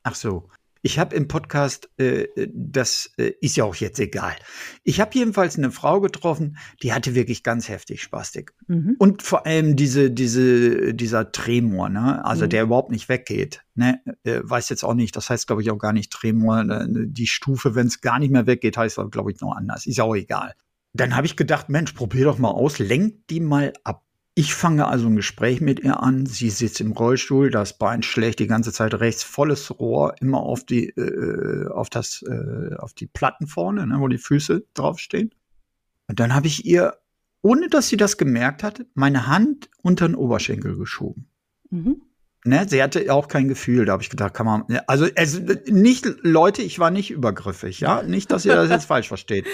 Ach 0.04 0.16
so. 0.16 0.50
Ich 0.88 1.00
habe 1.00 1.14
im 1.18 1.28
Podcast, 1.28 1.90
äh, 1.98 2.28
das 2.48 3.12
äh, 3.18 3.34
ist 3.42 3.58
ja 3.58 3.66
auch 3.66 3.76
jetzt 3.76 4.00
egal. 4.00 4.38
Ich 4.86 5.02
habe 5.02 5.12
jedenfalls 5.14 5.58
eine 5.58 5.70
Frau 5.70 6.00
getroffen, 6.00 6.56
die 6.82 6.94
hatte 6.94 7.14
wirklich 7.14 7.44
ganz 7.44 7.68
heftig 7.68 8.02
Spastik. 8.02 8.54
Mhm. 8.68 8.96
Und 8.98 9.22
vor 9.22 9.46
allem 9.46 9.76
diese, 9.76 10.10
diese, 10.12 10.94
dieser 10.94 11.34
Tremor, 11.34 11.90
ne? 11.90 12.24
Also 12.24 12.46
Mhm. 12.46 12.50
der 12.52 12.64
überhaupt 12.64 12.92
nicht 12.92 13.10
weggeht. 13.10 13.66
Ne? 13.76 14.00
Äh, 14.24 14.40
weiß 14.44 14.70
jetzt 14.70 14.86
auch 14.86 14.94
nicht, 14.94 15.14
das 15.18 15.30
heißt, 15.30 15.46
glaube 15.46 15.62
ich, 15.62 15.72
auch 15.72 15.78
gar 15.78 15.92
nicht 15.92 16.10
Tremor. 16.14 16.62
äh, 16.62 16.86
Die 16.88 17.28
Stufe, 17.28 17.76
wenn 17.76 17.88
es 17.88 18.00
gar 18.00 18.18
nicht 18.18 18.32
mehr 18.32 18.48
weggeht, 18.48 18.78
heißt 18.78 18.98
das, 18.98 19.12
glaube 19.12 19.34
ich, 19.34 19.42
noch 19.42 19.58
anders. 19.58 19.86
Ist 19.88 19.98
ja 19.98 20.06
auch 20.06 20.16
egal. 20.16 20.54
Dann 20.94 21.18
habe 21.18 21.28
ich 21.28 21.36
gedacht, 21.36 21.68
Mensch, 21.68 21.92
probier 21.92 22.24
doch 22.24 22.38
mal 22.38 22.52
aus, 22.52 22.80
lenk 22.80 23.28
die 23.30 23.42
mal 23.42 23.74
ab. 23.84 24.06
Ich 24.40 24.54
fange 24.54 24.86
also 24.86 25.08
ein 25.08 25.16
Gespräch 25.16 25.62
mit 25.62 25.80
ihr 25.80 26.04
an. 26.04 26.28
Sie 26.28 26.52
sitzt 26.52 26.80
im 26.80 26.92
Rollstuhl, 26.92 27.50
das 27.50 27.76
Bein 27.76 28.04
schlägt 28.04 28.38
die 28.38 28.46
ganze 28.46 28.72
Zeit 28.72 28.94
rechts, 28.94 29.24
volles 29.24 29.80
Rohr, 29.80 30.14
immer 30.22 30.42
auf 30.42 30.64
die, 30.64 30.90
äh, 30.90 31.68
auf 31.70 31.90
das, 31.90 32.22
äh, 32.22 32.76
auf 32.76 32.94
die 32.94 33.08
Platten 33.08 33.48
vorne, 33.48 33.88
ne, 33.88 33.96
wo 34.00 34.08
die 34.08 34.20
Füße 34.20 34.64
draufstehen. 34.76 35.34
Und 36.08 36.20
dann 36.20 36.36
habe 36.36 36.46
ich 36.46 36.68
ihr, 36.68 37.00
ohne 37.42 37.68
dass 37.68 37.90
sie 37.90 37.98
das 37.98 38.18
gemerkt 38.18 38.62
hat, 38.62 38.86
meine 38.94 39.26
Hand 39.26 39.72
unter 39.82 40.08
den 40.08 40.14
Oberschenkel 40.14 40.78
geschoben. 40.78 41.32
Mhm. 41.72 42.04
Ne, 42.46 42.68
sie 42.70 42.84
hatte 42.84 43.12
auch 43.12 43.30
kein 43.30 43.48
Gefühl, 43.48 43.86
da 43.86 43.94
habe 43.94 44.04
ich 44.04 44.12
gedacht, 44.12 44.36
kann 44.36 44.46
man, 44.46 44.66
ne, 44.68 44.88
also, 44.88 45.08
also 45.16 45.42
nicht, 45.66 46.06
Leute, 46.22 46.62
ich 46.62 46.78
war 46.78 46.92
nicht 46.92 47.10
übergriffig, 47.10 47.80
ja, 47.80 48.04
nicht, 48.04 48.32
dass 48.32 48.46
ihr 48.46 48.54
das 48.54 48.70
jetzt 48.70 48.86
falsch 48.86 49.08
versteht. 49.08 49.48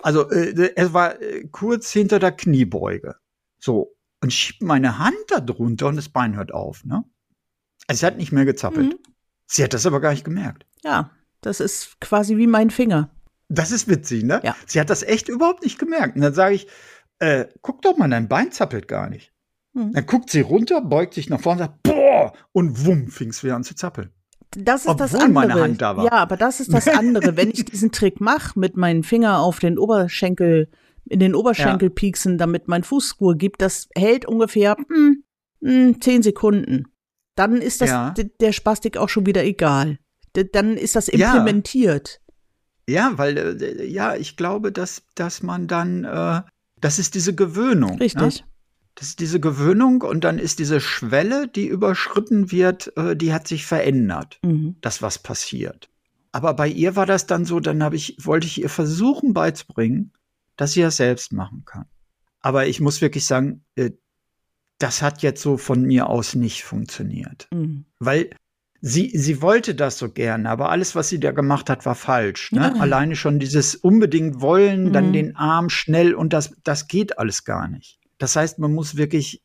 Also 0.00 0.30
äh, 0.30 0.70
es 0.76 0.92
war 0.92 1.16
kurz 1.50 1.90
hinter 1.90 2.20
der 2.20 2.30
Kniebeuge, 2.30 3.16
so 3.58 3.97
und 4.22 4.32
schiebt 4.32 4.62
meine 4.62 4.98
Hand 4.98 5.16
da 5.28 5.40
drunter 5.40 5.86
und 5.88 5.96
das 5.96 6.08
Bein 6.08 6.36
hört 6.36 6.52
auf, 6.52 6.84
ne? 6.84 7.04
Also 7.86 8.00
sie 8.00 8.06
hat 8.06 8.18
nicht 8.18 8.32
mehr 8.32 8.44
gezappelt. 8.44 8.92
Mhm. 8.92 8.98
Sie 9.46 9.64
hat 9.64 9.72
das 9.72 9.86
aber 9.86 10.00
gar 10.00 10.10
nicht 10.10 10.24
gemerkt. 10.24 10.66
Ja, 10.84 11.10
das 11.40 11.60
ist 11.60 12.00
quasi 12.00 12.36
wie 12.36 12.46
mein 12.46 12.70
Finger. 12.70 13.10
Das 13.48 13.70
ist 13.70 13.88
witzig, 13.88 14.24
ne? 14.24 14.40
Ja. 14.44 14.54
Sie 14.66 14.78
hat 14.78 14.90
das 14.90 15.02
echt 15.02 15.28
überhaupt 15.28 15.62
nicht 15.62 15.78
gemerkt. 15.78 16.16
Und 16.16 16.22
dann 16.22 16.34
sage 16.34 16.54
ich, 16.54 16.66
äh, 17.18 17.46
guck 17.62 17.80
doch 17.82 17.96
mal, 17.96 18.10
dein 18.10 18.28
Bein 18.28 18.52
zappelt 18.52 18.88
gar 18.88 19.08
nicht. 19.08 19.32
Mhm. 19.72 19.92
Dann 19.92 20.06
guckt 20.06 20.30
sie 20.30 20.40
runter, 20.40 20.82
beugt 20.82 21.14
sich 21.14 21.30
nach 21.30 21.40
vorne 21.40 21.62
und 21.62 21.66
sagt, 21.68 21.82
boah, 21.82 22.32
und 22.52 22.84
wumm, 22.84 23.08
fing 23.08 23.30
es 23.30 23.42
wieder 23.42 23.56
an 23.56 23.64
zu 23.64 23.74
zappeln. 23.74 24.10
Das 24.50 24.86
ist 24.86 24.98
das 24.98 25.14
Obwohl 25.14 25.26
andere. 25.26 25.46
meine 25.46 25.60
Hand 25.60 25.82
da 25.82 25.96
war. 25.96 26.04
Ja, 26.04 26.12
aber 26.12 26.36
das 26.36 26.60
ist 26.60 26.72
das 26.72 26.88
andere. 26.88 27.36
Wenn 27.36 27.50
ich 27.50 27.64
diesen 27.66 27.92
Trick 27.92 28.20
mache, 28.20 28.58
mit 28.58 28.76
meinem 28.76 29.02
Finger 29.02 29.38
auf 29.40 29.58
den 29.58 29.78
Oberschenkel, 29.78 30.70
in 31.08 31.20
den 31.20 31.34
Oberschenkel 31.34 31.90
pieksen, 31.90 32.38
damit 32.38 32.68
mein 32.68 32.82
Fuß 32.84 33.16
Ruhe 33.20 33.36
gibt, 33.36 33.60
das 33.62 33.88
hält 33.96 34.26
ungefähr 34.26 34.76
hm, 34.88 35.24
hm, 35.62 36.00
zehn 36.00 36.22
Sekunden. 36.22 36.84
Dann 37.36 37.56
ist 37.56 37.80
das 37.80 37.90
Ja. 37.90 38.14
der 38.40 38.52
Spastik 38.52 38.96
auch 38.96 39.08
schon 39.08 39.26
wieder 39.26 39.44
egal. 39.44 39.98
D 40.36 40.44
dann 40.44 40.76
ist 40.76 40.96
das 40.96 41.06
Ja. 41.08 41.32
implementiert. 41.32 42.20
Ja, 42.88 43.12
weil, 43.16 43.36
äh, 43.62 43.84
ja, 43.86 44.14
ich 44.16 44.36
glaube, 44.36 44.72
dass, 44.72 45.02
dass 45.14 45.42
man 45.42 45.66
dann, 45.66 46.04
äh, 46.04 46.40
das 46.80 46.98
ist 46.98 47.14
diese 47.14 47.34
Gewöhnung. 47.34 47.96
Ne? 47.96 48.00
Richtig. 48.00 48.44
Das 48.94 49.08
ist 49.08 49.20
diese 49.20 49.38
Gewöhnung 49.38 50.02
und 50.02 50.24
dann 50.24 50.38
ist 50.38 50.58
diese 50.58 50.80
Schwelle, 50.80 51.46
die 51.46 51.66
überschritten 51.68 52.50
wird, 52.50 52.92
äh, 52.96 53.14
die 53.14 53.32
hat 53.32 53.46
sich 53.46 53.64
verändert, 53.66 54.40
Mhm. 54.44 54.76
dass 54.80 55.02
was 55.02 55.18
passiert. 55.18 55.88
Aber 56.32 56.54
bei 56.54 56.66
ihr 56.68 56.96
war 56.96 57.06
das 57.06 57.26
dann 57.26 57.44
so, 57.44 57.60
dann 57.60 57.82
habe 57.82 57.94
ich, 57.96 58.16
wollte 58.24 58.46
ich 58.46 58.60
ihr 58.60 58.68
versuchen 58.68 59.32
beizubringen, 59.34 60.12
dass 60.58 60.72
sie 60.72 60.82
das 60.82 60.96
selbst 60.96 61.32
machen 61.32 61.62
kann. 61.64 61.86
Aber 62.40 62.66
ich 62.66 62.80
muss 62.80 63.00
wirklich 63.00 63.24
sagen, 63.24 63.64
äh, 63.76 63.92
das 64.78 65.02
hat 65.02 65.22
jetzt 65.22 65.40
so 65.42 65.56
von 65.56 65.82
mir 65.82 66.08
aus 66.08 66.34
nicht 66.34 66.62
funktioniert. 66.64 67.48
Mhm. 67.52 67.86
Weil 67.98 68.30
sie, 68.80 69.10
sie 69.16 69.42
wollte 69.42 69.74
das 69.74 69.98
so 69.98 70.10
gerne, 70.10 70.48
aber 70.50 70.70
alles, 70.70 70.94
was 70.94 71.08
sie 71.08 71.18
da 71.18 71.32
gemacht 71.32 71.68
hat, 71.70 71.84
war 71.86 71.94
falsch. 71.94 72.52
Ne? 72.52 72.72
Ja. 72.74 72.80
Alleine 72.80 73.16
schon 73.16 73.38
dieses 73.38 73.74
unbedingt 73.74 74.40
wollen, 74.40 74.92
dann 74.92 75.08
Mhm. 75.08 75.12
den 75.14 75.36
Arm 75.36 75.68
schnell 75.68 76.14
und 76.14 76.32
das, 76.32 76.54
das 76.62 76.86
geht 76.86 77.18
alles 77.18 77.44
gar 77.44 77.66
nicht. 77.68 77.98
Das 78.18 78.34
heißt, 78.34 78.58
man 78.58 78.74
muss 78.74 78.96
wirklich 78.96 79.44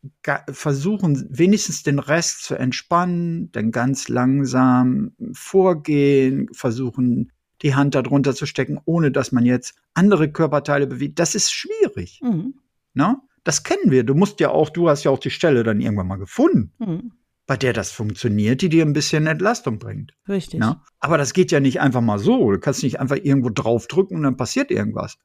versuchen, 0.51 1.27
wenigstens 1.29 1.83
den 1.83 1.99
Rest 1.99 2.43
zu 2.43 2.55
entspannen, 2.55 3.51
dann 3.51 3.71
ganz 3.71 4.07
langsam 4.09 5.15
vorgehen, 5.31 6.49
versuchen, 6.53 7.31
die 7.63 7.75
Hand 7.75 7.95
darunter 7.95 8.35
zu 8.35 8.45
stecken, 8.45 8.79
ohne 8.85 9.11
dass 9.11 9.31
man 9.31 9.45
jetzt 9.45 9.75
andere 9.93 10.31
Körperteile 10.31 10.87
bewegt. 10.87 11.19
Das 11.19 11.33
ist 11.35 11.51
schwierig. 11.51 12.19
Mhm. 12.21 12.55
Ne? 12.93 13.17
Das 13.43 13.63
kennen 13.63 13.91
wir. 13.91 14.03
Du 14.03 14.13
musst 14.13 14.39
ja 14.39 14.49
auch, 14.49 14.69
du 14.69 14.89
hast 14.89 15.03
ja 15.03 15.11
auch 15.11 15.19
die 15.19 15.29
Stelle 15.31 15.63
dann 15.63 15.81
irgendwann 15.81 16.07
mal 16.07 16.17
gefunden 16.17 16.71
Mhm. 16.79 17.11
bei 17.45 17.57
der 17.57 17.73
das 17.73 17.91
funktioniert, 17.91 18.61
die 18.61 18.69
dir 18.69 18.85
ein 18.85 18.93
bisschen 18.93 19.27
Entlastung 19.27 19.79
bringt. 19.79 20.13
Richtig. 20.29 20.59
Ne? 20.59 20.79
Aber 20.99 21.17
das 21.17 21.33
geht 21.33 21.51
ja 21.51 21.59
nicht 21.59 21.81
einfach 21.81 22.01
mal 22.01 22.19
so. 22.19 22.51
Du 22.51 22.59
kannst 22.59 22.83
nicht 22.83 22.99
einfach 22.99 23.17
irgendwo 23.21 23.49
draufdrücken 23.49 24.17
und 24.17 24.23
dann 24.23 24.37
passiert 24.37 24.71
irgendwas. 24.71 25.17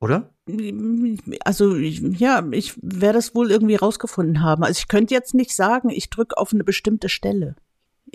Oder? 0.00 0.34
Also 1.44 1.74
ich, 1.74 2.00
ja, 2.00 2.46
ich 2.50 2.74
werde 2.82 3.18
es 3.18 3.34
wohl 3.34 3.50
irgendwie 3.50 3.76
rausgefunden 3.76 4.42
haben. 4.42 4.62
Also 4.62 4.78
ich 4.78 4.88
könnte 4.88 5.14
jetzt 5.14 5.34
nicht 5.34 5.54
sagen, 5.54 5.88
ich 5.90 6.10
drücke 6.10 6.36
auf 6.36 6.52
eine 6.52 6.64
bestimmte 6.64 7.08
Stelle. 7.08 7.56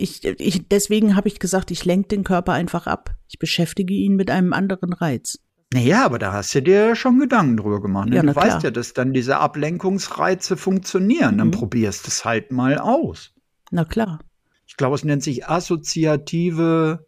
Ich, 0.02 0.24
ich, 0.26 0.68
deswegen 0.68 1.16
habe 1.16 1.28
ich 1.28 1.40
gesagt, 1.40 1.72
ich 1.72 1.86
lenke 1.86 2.10
den 2.10 2.24
Körper 2.24 2.54
einfach 2.54 2.88
ab. 2.88 3.14
Ich 3.28 3.40
beschäftige 3.40 3.94
ihn 3.94 4.16
mit 4.16 4.30
einem 4.32 4.54
anderen 4.54 4.94
Reiz. 4.94 5.40
Naja, 5.74 6.04
aber 6.06 6.20
da 6.20 6.34
hast 6.34 6.54
du 6.54 6.62
dir 6.62 6.96
schon 6.96 7.20
Gedanken 7.20 7.56
drüber 7.58 7.82
gemacht. 7.82 8.10
Ne? 8.10 8.16
Ja, 8.18 8.22
du 8.22 8.28
na 8.28 8.36
weißt 8.36 8.48
klar. 8.48 8.64
ja, 8.64 8.72
dass 8.72 8.94
dann 8.94 9.14
diese 9.14 9.38
Ablenkungsreize 9.38 10.58
funktionieren. 10.58 11.38
Dann 11.38 11.48
Mhm. 11.48 11.52
probierst 11.52 12.08
es 12.08 12.26
halt 12.26 12.52
mal 12.52 12.78
aus. 12.78 13.34
Na 13.72 13.86
klar. 13.86 14.20
Ich 14.68 14.76
glaube, 14.76 14.96
es 14.96 15.04
nennt 15.06 15.24
sich 15.24 15.48
assoziative 15.48 17.06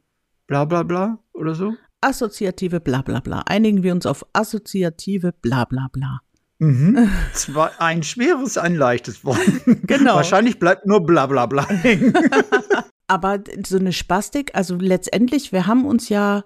bla 0.48 0.66
bla 0.66 0.84
bla 0.84 1.20
oder 1.34 1.56
so. 1.56 1.74
Assoziative 2.02 2.80
Blablabla. 2.80 3.44
Einigen 3.46 3.82
wir 3.84 3.94
uns 3.94 4.06
auf 4.06 4.26
assoziative 4.34 5.32
Blablabla. 5.42 6.20
Mhm. 6.64 7.10
Zwar 7.34 7.72
ein 7.82 8.04
schweres, 8.04 8.58
ein 8.58 8.76
leichtes 8.76 9.24
Wort. 9.26 9.40
Genau. 9.86 10.16
Wahrscheinlich 10.16 10.60
bleibt 10.60 10.86
nur 10.86 11.06
bla 11.06 11.26
bla 11.28 11.46
bla 11.46 11.68
hängen. 11.68 12.14
Aber 13.08 13.40
so 13.66 13.78
eine 13.78 13.92
Spastik, 13.94 14.52
also 14.56 14.76
letztendlich, 14.76 15.52
wir 15.52 15.68
haben 15.68 15.86
uns 15.86 16.10
ja 16.10 16.46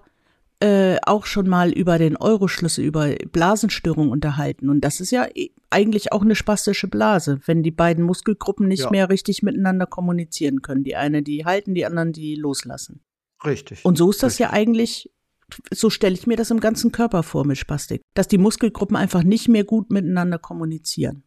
äh, 0.60 0.96
auch 1.06 1.24
schon 1.24 1.48
mal 1.48 1.70
über 1.70 1.98
den 1.98 2.16
Euroschlüssel, 2.16 2.84
über 2.84 3.14
Blasenstörung 3.30 4.10
unterhalten. 4.10 4.68
Und 4.68 4.80
das 4.80 4.98
ist 5.00 5.12
ja 5.12 5.26
eh- 5.34 5.50
eigentlich 5.70 6.12
auch 6.12 6.22
eine 6.22 6.34
spastische 6.34 6.88
Blase, 6.88 7.40
wenn 7.46 7.62
die 7.62 7.70
beiden 7.70 8.02
Muskelgruppen 8.04 8.66
nicht 8.66 8.84
Ja. 8.84 8.90
mehr 8.90 9.08
richtig 9.08 9.42
miteinander 9.44 9.86
kommunizieren 9.86 10.60
können. 10.62 10.82
Die 10.82 10.96
eine, 10.96 11.22
die 11.22 11.44
halten, 11.44 11.74
die 11.74 11.86
anderen, 11.86 12.12
die 12.12 12.34
loslassen. 12.34 13.00
Richtig. 13.44 13.84
Und 13.84 13.96
so 13.96 14.10
ist 14.10 14.22
das 14.24 14.38
ja 14.38 14.50
eigentlich, 14.50 15.10
so 15.72 15.90
stelle 15.90 16.14
ich 16.14 16.26
mir 16.26 16.36
das 16.36 16.50
im 16.50 16.60
ganzen 16.60 16.92
Körper 16.92 17.22
vor 17.22 17.46
mit 17.46 17.58
Spastik, 17.58 18.02
dass 18.14 18.28
die 18.28 18.38
Muskelgruppen 18.38 18.96
einfach 18.96 19.22
nicht 19.22 19.48
mehr 19.48 19.64
gut 19.64 19.90
miteinander 19.90 20.38
kommunizieren. 20.38 21.22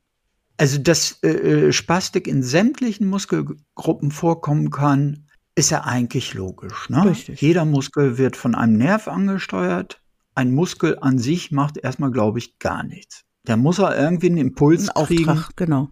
Also, 0.58 0.78
dass 0.78 1.24
äh, 1.24 1.72
Spastik 1.72 2.28
in 2.28 2.44
sämtlichen 2.44 3.08
Muskelgruppen 3.08 4.12
vorkommen 4.12 4.70
kann, 4.70 5.28
ist 5.56 5.72
ja 5.72 5.84
eigentlich 5.84 6.34
logisch. 6.34 6.90
Ne? 6.90 7.06
Richtig. 7.06 7.42
Jeder 7.42 7.66
Muskel 7.66 8.18
wird 8.18 8.36
von 8.36 8.56
einem 8.56 8.78
Nerv 8.78 9.08
angesteuert. 9.08 10.02
Ein 10.36 10.52
Muskel 10.52 10.98
an 11.02 11.18
sich 11.18 11.52
macht 11.52 11.78
erstmal, 11.78 12.12
glaube 12.12 12.40
ich, 12.40 12.60
gar 12.60 12.84
nichts. 12.84 13.24
Der 13.48 13.58
muss 13.58 13.80
er 13.80 13.98
irgendwie 13.98 14.28
einen 14.28 14.38
Impuls 14.38 14.90
Ein 14.90 15.06
kriegen. 15.06 15.30
Auftrag, 15.30 15.58
genau. 15.58 15.90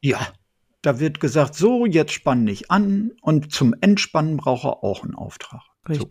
Ja, 0.00 0.20
da 0.82 1.00
wird 1.00 1.20
gesagt, 1.20 1.54
so, 1.54 1.86
jetzt 1.86 2.12
spann 2.12 2.46
dich 2.46 2.70
an 2.70 3.12
und 3.22 3.52
zum 3.52 3.74
Entspannen 3.80 4.36
braucht 4.36 4.64
er 4.64 4.84
auch 4.84 5.04
einen 5.04 5.14
Auftrag. 5.14 5.62
So. 5.88 6.06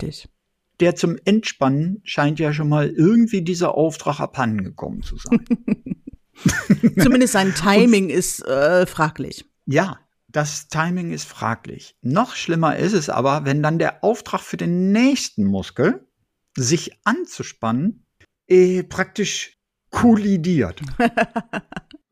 Der 0.82 0.96
zum 0.96 1.16
Entspannen 1.24 2.02
scheint 2.04 2.40
ja 2.40 2.54
schon 2.54 2.68
mal 2.68 2.90
irgendwie 2.90 3.44
dieser 3.44 3.76
Auftrag 3.76 4.20
abhanden 4.20 4.64
gekommen 4.64 5.04
zu 5.04 5.16
sein. 5.18 5.46
Zumindest 7.00 7.34
sein 7.34 7.54
Timing 7.56 8.10
ist 8.10 8.46
äh, 8.46 8.86
fraglich. 8.86 9.46
Ja, 9.66 10.00
das 10.28 10.68
Timing 10.68 11.12
ist 11.12 11.26
fraglich. 11.26 11.96
Noch 12.02 12.36
schlimmer 12.36 12.78
ist 12.78 12.94
es 12.94 13.10
aber, 13.10 13.46
wenn 13.46 13.62
dann 13.62 13.80
der 13.80 14.04
Auftrag 14.04 14.42
für 14.42 14.58
den 14.58 14.92
nächsten 14.92 15.46
Muskel, 15.46 16.08
sich 16.58 17.00
anzuspannen, 17.04 18.06
äh, 18.48 18.84
praktisch 18.84 19.58
kollidiert. 19.90 20.82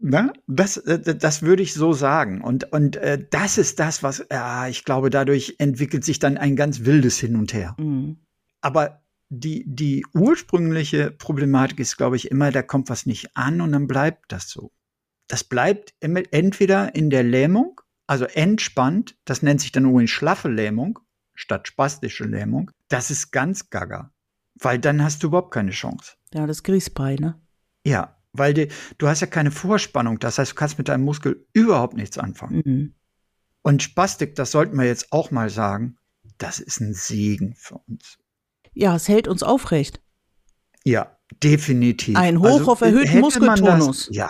Ne? 0.02 0.32
Das, 0.48 0.78
äh, 0.78 1.14
das 1.14 1.42
würde 1.42 1.62
ich 1.62 1.74
so 1.74 1.92
sagen. 1.92 2.40
Und, 2.40 2.72
und 2.72 2.96
äh, 2.96 3.22
das 3.30 3.58
ist 3.58 3.82
das, 3.82 4.02
was, 4.02 4.26
ja, 4.32 4.66
ich 4.70 4.86
glaube, 4.86 5.10
dadurch 5.10 5.56
entwickelt 5.60 6.06
sich 6.06 6.20
dann 6.20 6.38
ein 6.38 6.56
ganz 6.56 6.86
wildes 6.86 7.20
Hin 7.20 7.36
und 7.36 7.54
Her. 7.54 7.76
Mhm. 7.78 8.16
Aber 8.62 9.02
die, 9.30 9.64
die 9.68 10.06
ursprüngliche 10.14 11.12
Problematik 11.12 11.80
ist, 11.80 11.98
glaube 11.98 12.16
ich, 12.16 12.32
immer, 12.32 12.52
da 12.52 12.62
kommt 12.62 12.90
was 12.90 13.06
nicht 13.06 13.36
an 13.38 13.62
und 13.62 13.72
dann 13.72 13.88
bleibt 13.88 14.32
das 14.32 14.50
so. 14.50 14.72
Das 15.28 15.44
bleibt 15.44 15.94
entweder 16.00 16.96
in 16.96 17.12
der 17.12 17.24
Lähmung, 17.24 17.80
also 18.08 18.26
entspannt, 18.26 19.16
das 19.26 19.44
nennt 19.44 19.62
sich 19.62 19.72
dann 19.72 19.86
übrigens 19.86 20.10
schlaffe 20.10 20.50
Lähmung 20.50 21.00
statt 21.36 21.68
spastische 21.68 22.26
Lähmung. 22.26 22.72
Das 22.88 23.12
ist 23.12 23.32
ganz 23.32 23.70
gaga, 23.70 24.12
weil 24.56 24.80
dann 24.80 25.04
hast 25.04 25.22
du 25.22 25.28
überhaupt 25.28 25.54
keine 25.54 25.72
Chance. 25.72 26.14
Ja, 26.34 26.48
das 26.48 26.64
Grießbein, 26.64 27.18
ne? 27.18 27.40
Ja, 27.86 28.18
weil 28.34 28.56
die, 28.56 28.70
du 28.98 29.08
hast 29.08 29.22
ja 29.22 29.28
keine 29.28 29.52
Vorspannung, 29.52 30.18
das 30.20 30.40
heißt, 30.40 30.52
du 30.52 30.56
kannst 30.56 30.80
mit 30.80 30.90
deinem 30.90 31.06
Muskel 31.06 31.46
überhaupt 31.54 31.96
nichts 31.96 32.18
anfangen. 32.18 32.62
Mhm. 32.66 32.94
Und 33.62 33.84
Spastik, 33.84 34.36
das 34.36 34.52
sollten 34.52 34.76
wir 34.78 34.86
jetzt 34.86 35.12
auch 35.12 35.30
mal 35.30 35.50
sagen, 35.50 35.98
das 36.40 36.60
ist 36.60 36.80
ein 36.80 36.94
Segen 36.94 37.54
für 37.56 37.78
uns. 37.88 38.18
Ja, 38.80 38.96
es 38.96 39.10
hält 39.10 39.28
uns 39.28 39.44
aufrecht. 39.44 40.00
Ja, 40.86 41.18
definitiv. 41.44 42.16
Ein 42.16 42.40
Hoch 42.40 42.60
also, 42.60 42.72
auf 42.72 42.82
erhöhten 42.82 43.20
Muskeltonus. 43.20 44.06
Das, 44.08 44.16
ja. 44.16 44.30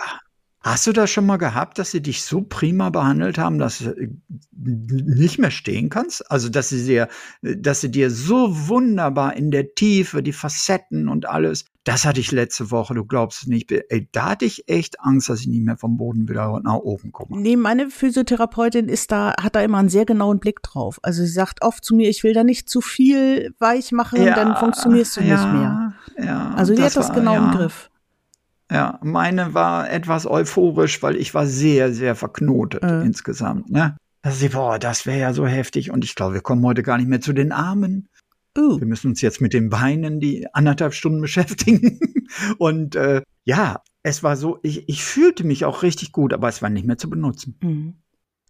Hast 0.62 0.86
du 0.86 0.92
das 0.92 1.10
schon 1.10 1.24
mal 1.24 1.38
gehabt, 1.38 1.78
dass 1.78 1.90
sie 1.90 2.02
dich 2.02 2.22
so 2.22 2.42
prima 2.42 2.90
behandelt 2.90 3.38
haben, 3.38 3.58
dass 3.58 3.78
du 3.78 3.90
äh, 3.92 4.10
nicht 4.52 5.38
mehr 5.38 5.50
stehen 5.50 5.88
kannst? 5.88 6.30
Also, 6.30 6.50
dass 6.50 6.68
sie 6.68 6.84
dir, 6.84 7.08
dass 7.40 7.80
sie 7.80 7.90
dir 7.90 8.10
so 8.10 8.68
wunderbar 8.68 9.36
in 9.36 9.50
der 9.50 9.74
Tiefe, 9.74 10.22
die 10.22 10.34
Facetten 10.34 11.08
und 11.08 11.26
alles, 11.26 11.64
das 11.84 12.04
hatte 12.04 12.20
ich 12.20 12.30
letzte 12.30 12.70
Woche, 12.70 12.92
du 12.92 13.06
glaubst 13.06 13.42
es 13.42 13.48
nicht. 13.48 13.72
Ey, 13.72 14.06
da 14.12 14.30
hatte 14.30 14.44
ich 14.44 14.68
echt 14.68 15.00
Angst, 15.00 15.30
dass 15.30 15.40
ich 15.40 15.46
nicht 15.46 15.64
mehr 15.64 15.78
vom 15.78 15.96
Boden 15.96 16.28
wieder 16.28 16.60
nach 16.62 16.74
oben 16.74 17.10
komme. 17.10 17.40
Nee, 17.40 17.56
meine 17.56 17.88
Physiotherapeutin 17.88 18.90
ist 18.90 19.10
da, 19.12 19.34
hat 19.40 19.56
da 19.56 19.62
immer 19.62 19.78
einen 19.78 19.88
sehr 19.88 20.04
genauen 20.04 20.40
Blick 20.40 20.62
drauf. 20.62 21.00
Also 21.02 21.22
sie 21.22 21.32
sagt 21.32 21.62
oft 21.62 21.82
zu 21.82 21.94
mir, 21.94 22.10
ich 22.10 22.22
will 22.22 22.34
da 22.34 22.44
nicht 22.44 22.68
zu 22.68 22.82
viel 22.82 23.54
weich 23.58 23.92
machen, 23.92 24.22
ja, 24.22 24.34
dann 24.34 24.56
funktionierst 24.56 25.16
du 25.16 25.22
ja, 25.22 25.36
nicht 25.36 25.54
mehr. 25.54 25.94
Ja, 26.22 26.50
also 26.54 26.74
die 26.74 26.82
hat 26.82 26.94
das 26.94 27.08
war, 27.08 27.14
genau 27.14 27.34
ja. 27.34 27.46
im 27.46 27.56
Griff. 27.56 27.89
Ja, 28.70 29.00
meine 29.02 29.52
war 29.52 29.90
etwas 29.90 30.26
euphorisch, 30.26 31.02
weil 31.02 31.16
ich 31.16 31.34
war 31.34 31.46
sehr, 31.46 31.92
sehr 31.92 32.14
verknotet 32.14 32.84
äh. 32.84 33.02
insgesamt. 33.02 33.68
Ne? 33.70 33.96
Da 34.22 34.30
sie, 34.30 34.50
boah, 34.50 34.78
das 34.78 35.06
wäre 35.06 35.18
ja 35.18 35.32
so 35.32 35.46
heftig. 35.46 35.90
Und 35.90 36.04
ich 36.04 36.14
glaube, 36.14 36.34
wir 36.34 36.40
kommen 36.40 36.64
heute 36.64 36.82
gar 36.82 36.98
nicht 36.98 37.08
mehr 37.08 37.20
zu 37.20 37.32
den 37.32 37.52
Armen. 37.52 38.08
Uh. 38.56 38.78
Wir 38.78 38.86
müssen 38.86 39.08
uns 39.08 39.20
jetzt 39.20 39.40
mit 39.40 39.52
den 39.52 39.70
Beinen 39.70 40.20
die 40.20 40.46
anderthalb 40.52 40.94
Stunden 40.94 41.20
beschäftigen. 41.20 41.98
und 42.58 42.94
äh, 42.94 43.22
ja, 43.44 43.82
es 44.02 44.22
war 44.22 44.36
so, 44.36 44.58
ich, 44.62 44.88
ich 44.88 45.04
fühlte 45.04 45.44
mich 45.44 45.64
auch 45.64 45.82
richtig 45.82 46.12
gut, 46.12 46.32
aber 46.32 46.48
es 46.48 46.62
war 46.62 46.70
nicht 46.70 46.86
mehr 46.86 46.98
zu 46.98 47.10
benutzen. 47.10 47.58
Mhm. 47.62 47.94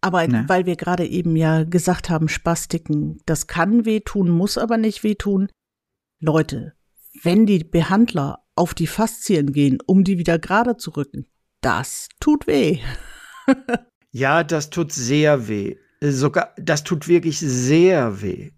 Aber 0.00 0.26
ne? 0.26 0.44
weil 0.48 0.66
wir 0.66 0.76
gerade 0.76 1.06
eben 1.06 1.36
ja 1.36 1.64
gesagt 1.64 2.08
haben, 2.08 2.28
Spastiken, 2.28 3.20
das 3.26 3.46
kann 3.46 3.84
wehtun, 3.84 4.30
muss 4.30 4.58
aber 4.58 4.76
nicht 4.76 5.02
wehtun. 5.02 5.48
Leute, 6.20 6.74
wenn 7.22 7.46
die 7.46 7.64
Behandler 7.64 8.39
auf 8.56 8.74
die 8.74 8.86
Faszien 8.86 9.52
gehen, 9.52 9.78
um 9.86 10.04
die 10.04 10.18
wieder 10.18 10.38
gerade 10.38 10.76
zu 10.76 10.90
rücken, 10.90 11.26
das 11.60 12.08
tut 12.20 12.46
weh. 12.46 12.78
ja, 14.12 14.44
das 14.44 14.70
tut 14.70 14.92
sehr 14.92 15.48
weh. 15.48 15.76
Sogar, 16.00 16.54
das 16.56 16.84
tut 16.84 17.08
wirklich 17.08 17.38
sehr 17.38 18.22
weh. 18.22 18.52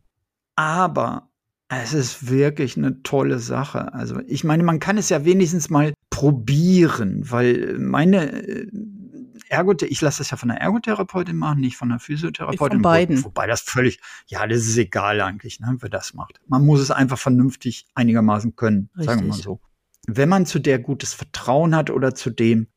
Aber 0.55 1.31
es 1.69 1.93
ist 1.95 2.29
wirklich 2.29 2.77
eine 2.77 3.03
tolle 3.03 3.39
Sache. 3.39 3.93
Also 3.95 4.21
ich 4.27 4.45
meine, 4.45 4.63
man 4.63 4.79
kann 4.79 4.99
es 4.99 5.09
ja 5.09 5.25
wenigstens 5.25 5.71
mal 5.71 5.95
probieren, 6.11 7.23
weil 7.31 7.79
meine 7.79 8.47
äh, 8.47 8.69
Ergot 9.49 9.83
ich 9.83 10.01
lasse 10.01 10.19
das 10.19 10.31
ja 10.31 10.37
von 10.37 10.49
der 10.49 10.59
Ergotherapeutin 10.61 11.37
machen, 11.37 11.61
nicht 11.61 11.77
von 11.77 11.89
der 11.89 11.99
Physiotherapeutin. 11.99 12.77
Von 12.77 12.83
beiden. 12.83 13.19
Wo, 13.19 13.27
wobei 13.27 13.47
das 13.47 13.61
völlig, 13.61 14.01
ja, 14.27 14.47
das 14.47 14.61
ist 14.61 14.77
egal 14.77 15.21
eigentlich, 15.21 15.61
ne, 15.61 15.77
wer 15.81 15.89
das 15.89 16.15
macht. 16.15 16.41
Man 16.47 16.65
muss 16.65 16.81
es 16.81 16.91
einfach 16.91 17.19
vernünftig 17.19 17.87
einigermaßen 17.95 18.57
können, 18.57 18.91
Richtig. 18.95 19.07
sagen 19.07 19.21
wir 19.23 19.29
mal 19.29 19.35
so. 19.37 19.61
Wenn 20.07 20.29
man 20.29 20.47
zu 20.47 20.59
der 20.59 20.79
gutes 20.79 21.15
Vertrauen 21.15 21.75
hat 21.77 21.91
oder 21.91 22.15
zu 22.15 22.31
dem, 22.31 22.69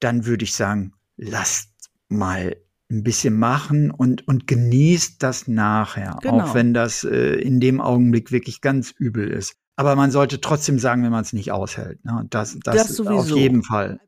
dann 0.00 0.26
würde 0.26 0.44
ich 0.44 0.54
sagen, 0.54 0.92
lasst 1.16 1.90
mal 2.08 2.56
ein 2.90 3.02
bisschen 3.02 3.38
machen 3.38 3.90
und, 3.90 4.26
und 4.26 4.46
genießt 4.46 5.22
das 5.22 5.46
nachher, 5.48 6.18
genau. 6.22 6.40
auch 6.40 6.54
wenn 6.54 6.72
das 6.72 7.04
äh, 7.04 7.34
in 7.34 7.60
dem 7.60 7.80
Augenblick 7.80 8.32
wirklich 8.32 8.60
ganz 8.60 8.92
übel 8.92 9.28
ist. 9.28 9.56
Aber 9.76 9.94
man 9.94 10.10
sollte 10.10 10.40
trotzdem 10.40 10.78
sagen, 10.78 11.04
wenn 11.04 11.10
man 11.10 11.22
es 11.22 11.32
nicht 11.32 11.52
aushält. 11.52 12.04
Ne? 12.04 12.26
Das, 12.30 12.58
das, 12.64 12.96
das 12.96 13.00
auf 13.06 13.30
jeden 13.30 13.62
Fall. 13.62 14.00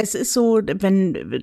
Es 0.00 0.14
ist 0.14 0.32
so, 0.32 0.60
wenn 0.62 1.42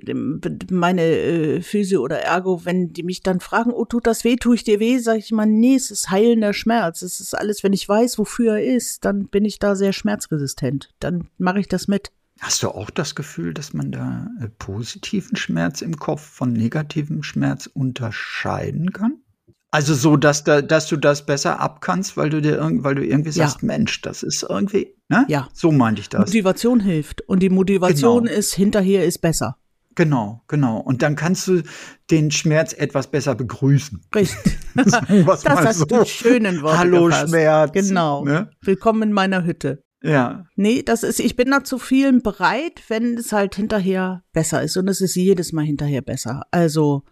meine 0.72 1.02
äh, 1.02 1.62
Physio 1.62 2.02
oder 2.02 2.20
Ergo, 2.20 2.63
wenn 2.63 2.94
die 2.94 3.04
mich 3.04 3.22
dann 3.22 3.41
fragen, 3.41 3.72
oh, 3.72 3.84
tut 3.84 4.08
das 4.08 4.24
weh, 4.24 4.38
tue 4.38 4.56
ich 4.56 4.63
dir 4.63 4.80
weh, 4.80 4.98
sage 5.00 5.20
ich 5.20 5.34
mal, 5.34 5.46
nee, 5.46 5.76
es 5.76 5.91
ist 5.91 6.10
heilender 6.10 6.54
Schmerz. 6.54 7.02
Es 7.02 7.20
ist 7.20 7.38
alles, 7.38 7.63
wenn 7.63 7.74
ich 7.74 7.89
weiß, 7.89 8.18
wofür 8.18 8.54
er 8.54 8.63
ist, 8.63 9.04
dann 9.04 9.28
bin 9.28 9.44
ich 9.44 9.60
da 9.60 9.76
sehr 9.76 9.91
schmerzresistent. 9.91 10.94
Dann 11.02 11.28
mache 11.38 11.60
ich 11.60 11.68
das 11.68 11.89
mit. 11.89 12.13
Hast 12.39 12.63
du 12.63 12.70
auch 12.70 12.89
das 12.91 13.13
Gefühl, 13.13 13.54
dass 13.54 13.74
man 13.74 13.91
da 13.91 14.30
äh, 14.39 14.48
positiven 14.48 15.36
Schmerz 15.36 15.82
im 15.82 15.98
Kopf 15.98 16.22
von 16.22 16.54
negativem 16.54 17.24
Schmerz 17.24 17.68
unterscheiden 17.68 18.94
kann? 18.94 19.18
Also 19.71 19.93
so, 19.93 20.15
dass, 20.15 20.43
da, 20.43 20.62
dass 20.62 20.88
du 20.88 20.95
das 20.95 21.25
besser 21.25 21.60
abkannst, 21.60 22.15
weil 22.15 22.30
du 22.30 22.41
dir 22.41 22.60
weil 22.84 22.95
du 22.95 23.06
irgendwie 23.06 23.32
sagst, 23.32 23.62
ja. 23.62 23.67
Mensch, 23.67 24.01
das 24.01 24.23
ist 24.23 24.45
irgendwie, 24.47 24.95
ne? 25.10 25.25
Ja. 25.28 25.49
So 25.54 25.71
meinte 25.71 26.01
ich 26.01 26.10
das. 26.10 26.28
Motivation 26.28 26.80
hilft. 26.80 27.21
Und 27.28 27.41
die 27.43 27.49
Motivation 27.49 28.25
genau. 28.25 28.38
ist, 28.38 28.54
hinterher 28.54 29.04
ist 29.04 29.19
besser. 29.19 29.58
Genau, 29.95 30.43
genau. 30.47 30.78
Und 30.78 31.01
dann 31.01 31.15
kannst 31.15 31.47
du 31.47 31.62
den 32.12 32.30
Schmerz 32.32 32.73
etwas 32.73 33.08
besser 33.08 33.34
begrüßen. 33.34 34.01
Richtig. 34.13 34.58
das 34.75 35.45
hast 35.45 35.80
so. 35.80 35.86
du 35.86 36.06
schönen 36.06 36.62
Worte 36.62 36.78
Hallo 36.78 37.06
gefasst. 37.06 37.30
Schmerz. 37.30 37.71
Genau. 37.71 38.23
Ne? 38.23 38.49
Willkommen 38.62 39.04
in 39.04 39.13
meiner 39.13 39.45
Hütte. 39.45 39.84
Ja. 40.04 40.45
Nee, 40.56 40.84
das 40.84 41.04
ist, 41.04 41.19
ich 41.19 41.36
bin 41.36 41.49
da 41.49 41.63
zu 41.63 41.80
vielen 41.80 42.21
bereit, 42.21 42.84
wenn 42.89 43.17
es 43.17 43.32
halt 43.32 43.56
hinterher 43.56 44.23
besser 44.34 44.62
ist. 44.62 44.78
Und 44.78 44.88
es 44.88 45.01
ist 45.01 45.15
jedes 45.15 45.54
Mal 45.54 45.65
hinterher 45.65 46.01
besser. 46.01 46.43
Also 46.51 47.04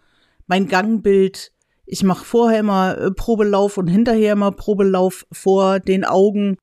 mein 0.46 0.68
Gangbild, 0.68 1.52
ich 1.86 2.02
mache 2.02 2.24
vorher 2.24 2.60
immer 2.60 2.98
äh, 2.98 3.10
Probelauf 3.10 3.78
und 3.78 3.88
hinterher 3.88 4.32
immer 4.32 4.52
Probelauf 4.52 5.26
vor 5.32 5.80
den 5.80 6.04
Augen 6.04 6.56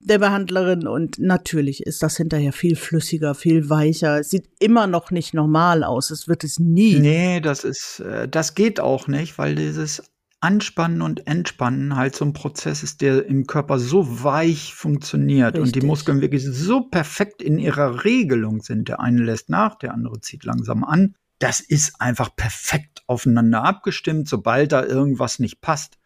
der 0.00 0.18
Behandlerin 0.18 0.86
und 0.86 1.18
natürlich 1.18 1.82
ist 1.82 2.02
das 2.02 2.16
hinterher 2.16 2.52
viel 2.52 2.76
flüssiger, 2.76 3.34
viel 3.34 3.68
weicher. 3.70 4.20
Es 4.20 4.30
sieht 4.30 4.48
immer 4.60 4.86
noch 4.86 5.10
nicht 5.10 5.34
normal 5.34 5.82
aus. 5.82 6.10
Es 6.10 6.28
wird 6.28 6.44
es 6.44 6.60
nie. 6.60 6.98
Nee, 6.98 7.40
das 7.40 7.64
ist, 7.64 8.00
äh, 8.00 8.28
das 8.28 8.54
geht 8.54 8.78
auch 8.78 9.08
nicht, 9.08 9.38
weil 9.38 9.54
dieses 9.56 10.04
Anspannen 10.40 11.02
und 11.02 11.26
Entspannen 11.26 11.96
halt 11.96 12.14
so 12.14 12.24
ein 12.24 12.34
Prozess 12.34 12.82
ist, 12.82 13.00
der 13.00 13.26
im 13.26 13.46
Körper 13.46 13.78
so 13.78 14.22
weich 14.22 14.74
funktioniert 14.74 15.54
Richtig. 15.54 15.62
und 15.62 15.74
die 15.74 15.86
Muskeln 15.86 16.20
wirklich 16.20 16.44
so 16.44 16.82
perfekt 16.82 17.42
in 17.42 17.58
ihrer 17.58 18.04
Regelung 18.04 18.60
sind. 18.60 18.88
Der 18.88 19.00
eine 19.00 19.24
lässt 19.24 19.48
nach, 19.48 19.76
der 19.76 19.92
andere 19.92 20.20
zieht 20.20 20.44
langsam 20.44 20.84
an. 20.84 21.16
Das 21.38 21.60
ist 21.60 22.00
einfach 22.00 22.34
perfekt 22.34 23.02
aufeinander 23.06 23.64
abgestimmt. 23.64 24.28
Sobald 24.28 24.72
da 24.72 24.84
irgendwas 24.84 25.38
nicht 25.38 25.60
passt, 25.60 25.98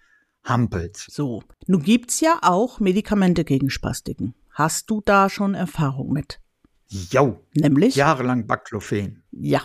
hampelt. 0.45 0.97
So, 0.97 1.43
nun 1.67 1.83
gibt's 1.83 2.21
ja 2.21 2.39
auch 2.43 2.81
Medikamente 2.81 3.45
gegen 3.45 3.71
Spastiken. 3.71 4.35
Hast 4.51 4.91
du 4.91 5.01
da 5.05 5.29
schon 5.29 5.55
Erfahrung 5.55 6.13
mit? 6.13 6.41
Jo. 6.89 7.45
Nämlich? 7.55 7.95
Jahrelang 7.95 8.47
Baclofen. 8.47 9.23
Ja. 9.31 9.63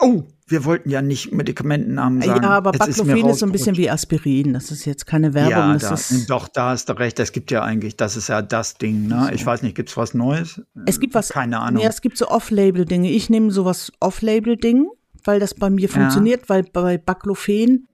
Oh, 0.00 0.24
wir 0.50 0.64
wollten 0.64 0.90
ja 0.90 1.02
nicht 1.02 1.32
Medikamentennamen 1.32 2.22
sagen. 2.22 2.42
Ja, 2.42 2.50
aber 2.50 2.72
Baclofen 2.72 3.16
ist, 3.16 3.26
ist, 3.26 3.38
so 3.40 3.46
ein 3.46 3.52
bisschen 3.52 3.76
wie 3.76 3.90
Aspirin. 3.90 4.54
Das 4.54 4.70
ist 4.70 4.84
jetzt 4.84 5.06
keine 5.06 5.34
Werbung. 5.34 5.52
Ja, 5.52 5.76
da, 5.76 5.96
doch, 6.26 6.48
da 6.48 6.70
hast 6.70 6.88
du 6.88 6.94
recht. 6.94 7.18
Es 7.20 7.32
gibt 7.32 7.50
ja 7.50 7.62
eigentlich, 7.62 7.96
das 7.96 8.16
ist 8.16 8.28
ja 8.28 8.42
das 8.42 8.78
Ding. 8.78 9.08
Ne? 9.08 9.26
So. 9.28 9.34
Ich 9.34 9.44
weiß 9.44 9.62
nicht, 9.62 9.76
gibt's 9.76 9.96
was 9.96 10.14
Neues? 10.14 10.62
Es 10.86 11.00
gibt 11.00 11.14
was. 11.14 11.28
Keine 11.28 11.60
Ahnung. 11.60 11.82
Ja, 11.82 11.88
es 11.88 12.00
gibt 12.00 12.16
so 12.16 12.28
Off-Label-Dinge. 12.28 13.10
Ich 13.10 13.30
nehme 13.30 13.50
sowas 13.50 13.92
Off-Label-Ding, 14.00 14.88
weil 15.24 15.40
das 15.40 15.54
bei 15.54 15.70
mir 15.70 15.88
funktioniert, 15.88 16.42
ja. 16.42 16.48
weil 16.48 16.62
bei 16.64 16.98
Baclofen, 16.98 17.88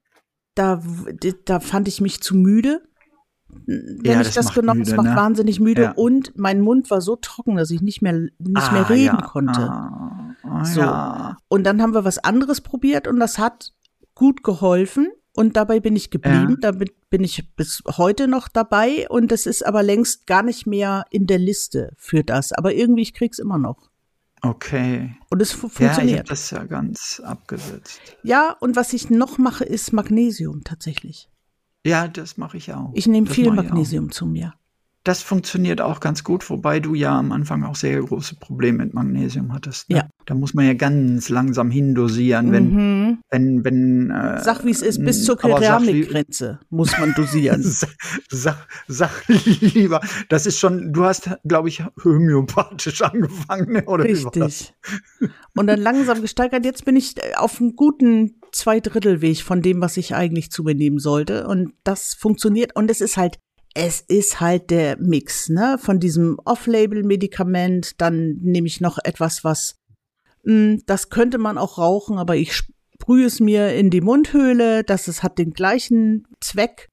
da, 0.54 0.80
da 1.44 1.60
fand 1.60 1.88
ich 1.88 2.00
mich 2.00 2.20
zu 2.20 2.36
müde 2.36 2.80
wenn 3.66 4.00
ja, 4.04 4.20
ich 4.20 4.26
das, 4.28 4.46
das 4.46 4.54
genommen, 4.54 4.80
habe, 4.80 4.90
es 4.90 4.96
macht 4.96 5.10
ne? 5.10 5.16
wahnsinnig 5.16 5.60
müde 5.60 5.94
und 5.94 6.32
mein 6.36 6.60
Mund 6.60 6.90
war 6.90 7.00
so 7.00 7.16
trocken, 7.16 7.56
dass 7.56 7.70
ich 7.70 7.80
nicht 7.82 8.02
mehr 8.02 8.12
nicht 8.12 8.40
ah, 8.56 8.72
mehr 8.72 8.90
reden 8.90 9.20
konnte. 9.22 9.60
Ah, 9.60 10.23
ah, 10.44 10.64
so. 10.64 10.80
Ja. 10.80 11.36
Und 11.48 11.64
dann 11.64 11.82
haben 11.82 11.94
wir 11.94 12.04
was 12.04 12.18
anderes 12.18 12.60
probiert 12.60 13.06
und 13.06 13.18
das 13.18 13.38
hat 13.38 13.72
gut 14.14 14.44
geholfen 14.44 15.08
und 15.34 15.56
dabei 15.56 15.80
bin 15.80 15.96
ich 15.96 16.10
geblieben. 16.10 16.58
Da 16.60 16.72
bin 16.72 17.24
ich 17.24 17.54
bis 17.56 17.82
heute 17.96 18.28
noch 18.28 18.48
dabei 18.48 19.08
und 19.08 19.32
das 19.32 19.46
ist 19.46 19.66
aber 19.66 19.82
längst 19.82 20.26
gar 20.26 20.42
nicht 20.42 20.66
mehr 20.66 21.04
in 21.10 21.26
der 21.26 21.38
Liste 21.38 21.92
für 21.96 22.22
das. 22.22 22.52
Aber 22.52 22.72
irgendwie 22.72 23.02
ich 23.02 23.14
krieg's 23.14 23.38
immer 23.38 23.58
noch. 23.58 23.90
Okay. 24.42 25.16
Und 25.30 25.40
es 25.40 25.52
funktioniert. 25.52 25.98
Ja, 25.98 26.04
ich 26.04 26.18
habe 26.18 26.28
das 26.28 26.50
ja 26.50 26.64
ganz 26.64 27.20
abgesetzt. 27.24 28.00
Ja, 28.22 28.54
und 28.60 28.76
was 28.76 28.92
ich 28.92 29.10
noch 29.10 29.38
mache, 29.38 29.64
ist 29.64 29.92
Magnesium 29.92 30.62
tatsächlich. 30.64 31.30
Ja, 31.84 32.08
das 32.08 32.36
mache 32.36 32.58
ich 32.58 32.72
auch. 32.72 32.92
Ich 32.94 33.06
nehme 33.06 33.26
viel 33.26 33.50
Magnesium 33.50 34.10
zu 34.10 34.26
mir. 34.26 34.54
Das 35.02 35.22
funktioniert 35.22 35.80
auch 35.80 36.00
ganz 36.00 36.24
gut, 36.24 36.48
wobei 36.48 36.80
du 36.80 36.94
ja 36.94 37.18
am 37.18 37.32
Anfang 37.32 37.64
auch 37.64 37.76
sehr 37.76 38.00
große 38.00 38.36
Probleme 38.36 38.84
mit 38.84 38.94
Magnesium 38.94 39.52
hattest. 39.52 39.90
Ne? 39.90 39.96
Ja, 39.96 40.08
Da 40.26 40.34
muss 40.34 40.54
man 40.54 40.66
ja 40.66 40.74
ganz 40.74 41.28
langsam 41.28 41.70
hindosieren, 41.70 42.52
wenn, 42.52 42.72
mhm. 42.72 43.18
wenn, 43.30 43.64
wenn. 43.64 44.10
Äh, 44.10 44.40
sag 44.42 44.64
wie 44.64 44.70
es 44.70 44.82
ist, 44.82 45.04
bis 45.04 45.24
zur 45.24 45.36
Keramikgrenze 45.36 46.60
muss 46.70 46.98
man 46.98 47.12
dosieren. 47.16 47.62
sag, 48.30 48.66
sag, 48.88 49.10
lieber, 49.28 50.00
das 50.28 50.46
ist 50.46 50.58
schon, 50.58 50.92
du 50.92 51.04
hast, 51.04 51.30
glaube 51.44 51.68
ich, 51.68 51.82
homöopathisch 52.02 53.02
angefangen, 53.02 53.84
oder? 53.86 54.04
Richtig. 54.04 54.74
Und 55.56 55.66
dann 55.66 55.80
langsam 55.80 56.20
gesteigert. 56.20 56.64
Jetzt 56.64 56.84
bin 56.84 56.96
ich 56.96 57.16
äh, 57.18 57.34
auf 57.36 57.60
einem 57.60 57.76
guten 57.76 58.40
Zweidrittelweg 58.52 59.42
von 59.42 59.62
dem, 59.62 59.80
was 59.80 59.96
ich 59.96 60.14
eigentlich 60.14 60.50
zu 60.50 60.62
mir 60.62 60.74
nehmen 60.74 60.98
sollte. 60.98 61.46
Und 61.46 61.72
das 61.84 62.14
funktioniert. 62.14 62.74
Und 62.76 62.90
es 62.90 63.00
ist 63.00 63.16
halt 63.16 63.38
es 63.74 64.00
ist 64.00 64.40
halt 64.40 64.70
der 64.70 64.96
Mix, 64.98 65.48
ne, 65.48 65.78
von 65.80 65.98
diesem 65.98 66.38
Off-Label-Medikament, 66.44 68.00
dann 68.00 68.38
nehme 68.40 68.68
ich 68.68 68.80
noch 68.80 68.98
etwas, 69.02 69.42
was 69.42 69.80
das 70.44 71.10
könnte 71.10 71.38
man 71.38 71.58
auch 71.58 71.78
rauchen, 71.78 72.18
aber 72.18 72.36
ich 72.36 72.54
sprühe 72.54 73.26
es 73.26 73.40
mir 73.40 73.74
in 73.74 73.90
die 73.90 74.00
Mundhöhle, 74.00 74.84
dass 74.84 75.08
es 75.08 75.22
hat 75.22 75.38
den 75.38 75.52
gleichen 75.52 76.26
Zweck 76.40 76.88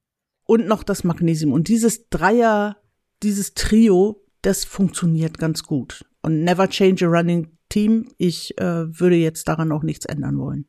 und 0.45 0.67
noch 0.67 0.83
das 0.83 1.03
Magnesium. 1.03 1.53
Und 1.53 1.67
dieses 1.67 2.09
Dreier, 2.09 2.77
dieses 3.23 3.53
Trio, 3.53 4.23
das 4.41 4.65
funktioniert 4.65 5.37
ganz 5.37 5.63
gut. 5.63 6.05
Und 6.21 6.43
never 6.43 6.69
change 6.69 7.05
a 7.05 7.09
running 7.09 7.57
team. 7.69 8.09
Ich 8.17 8.57
äh, 8.57 8.99
würde 8.99 9.15
jetzt 9.15 9.47
daran 9.47 9.71
auch 9.71 9.83
nichts 9.83 10.05
ändern 10.05 10.37
wollen. 10.37 10.65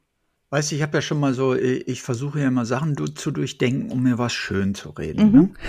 Weißt 0.51 0.71
du, 0.71 0.77
ich 0.77 0.83
habe 0.83 0.99
ja 0.99 1.03
schon 1.03 1.19
mal 1.19 1.33
so, 1.33 1.55
ich 1.55 2.03
versuche 2.03 2.41
ja 2.41 2.49
immer 2.49 2.67
Sachen 2.67 2.95
zu 3.15 3.31
durchdenken, 3.31 3.91
um 3.91 4.03
mir 4.03 4.19
was 4.19 4.35
schön 4.35 4.75
zu 4.75 4.91
reden. 4.91 5.27
Mhm. 5.27 5.39
Ne? 5.41 5.51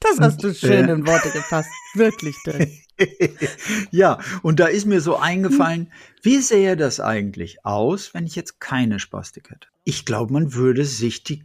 Das 0.00 0.20
hast 0.20 0.44
du 0.44 0.54
schön 0.54 0.88
in 0.88 1.04
Worte 1.08 1.28
gefasst. 1.30 1.70
Wirklich 1.94 2.36
drin. 2.44 2.70
ja, 3.90 4.18
und 4.42 4.60
da 4.60 4.66
ist 4.66 4.86
mir 4.86 5.00
so 5.00 5.16
eingefallen, 5.16 5.92
wie 6.22 6.38
sähe 6.38 6.76
das 6.76 7.00
eigentlich 7.00 7.64
aus, 7.64 8.14
wenn 8.14 8.26
ich 8.26 8.36
jetzt 8.36 8.60
keine 8.60 8.98
Spastik 8.98 9.50
hätte? 9.50 9.68
Ich 9.84 10.04
glaube, 10.04 10.32
man 10.32 10.54
würde 10.54 10.84
sich 10.84 11.22
die 11.22 11.44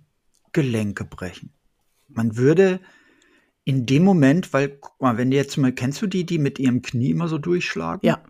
Gelenke 0.52 1.04
brechen. 1.06 1.52
Man 2.08 2.38
würde 2.38 2.80
in 3.66 3.86
dem 3.86 4.04
Moment, 4.04 4.54
weil, 4.54 4.70
guck 4.70 5.02
mal, 5.02 5.18
wenn 5.18 5.32
du 5.32 5.38
jetzt 5.38 5.58
mal, 5.58 5.72
kennst 5.72 6.02
du 6.02 6.08
die, 6.08 6.26
die 6.26 6.39
mit 6.39 6.60
ihrem 6.60 6.82
Knie 6.82 7.12
immer 7.12 7.28
so 7.28 7.38
durchschlagen? 7.38 8.06
Ja. 8.06 8.24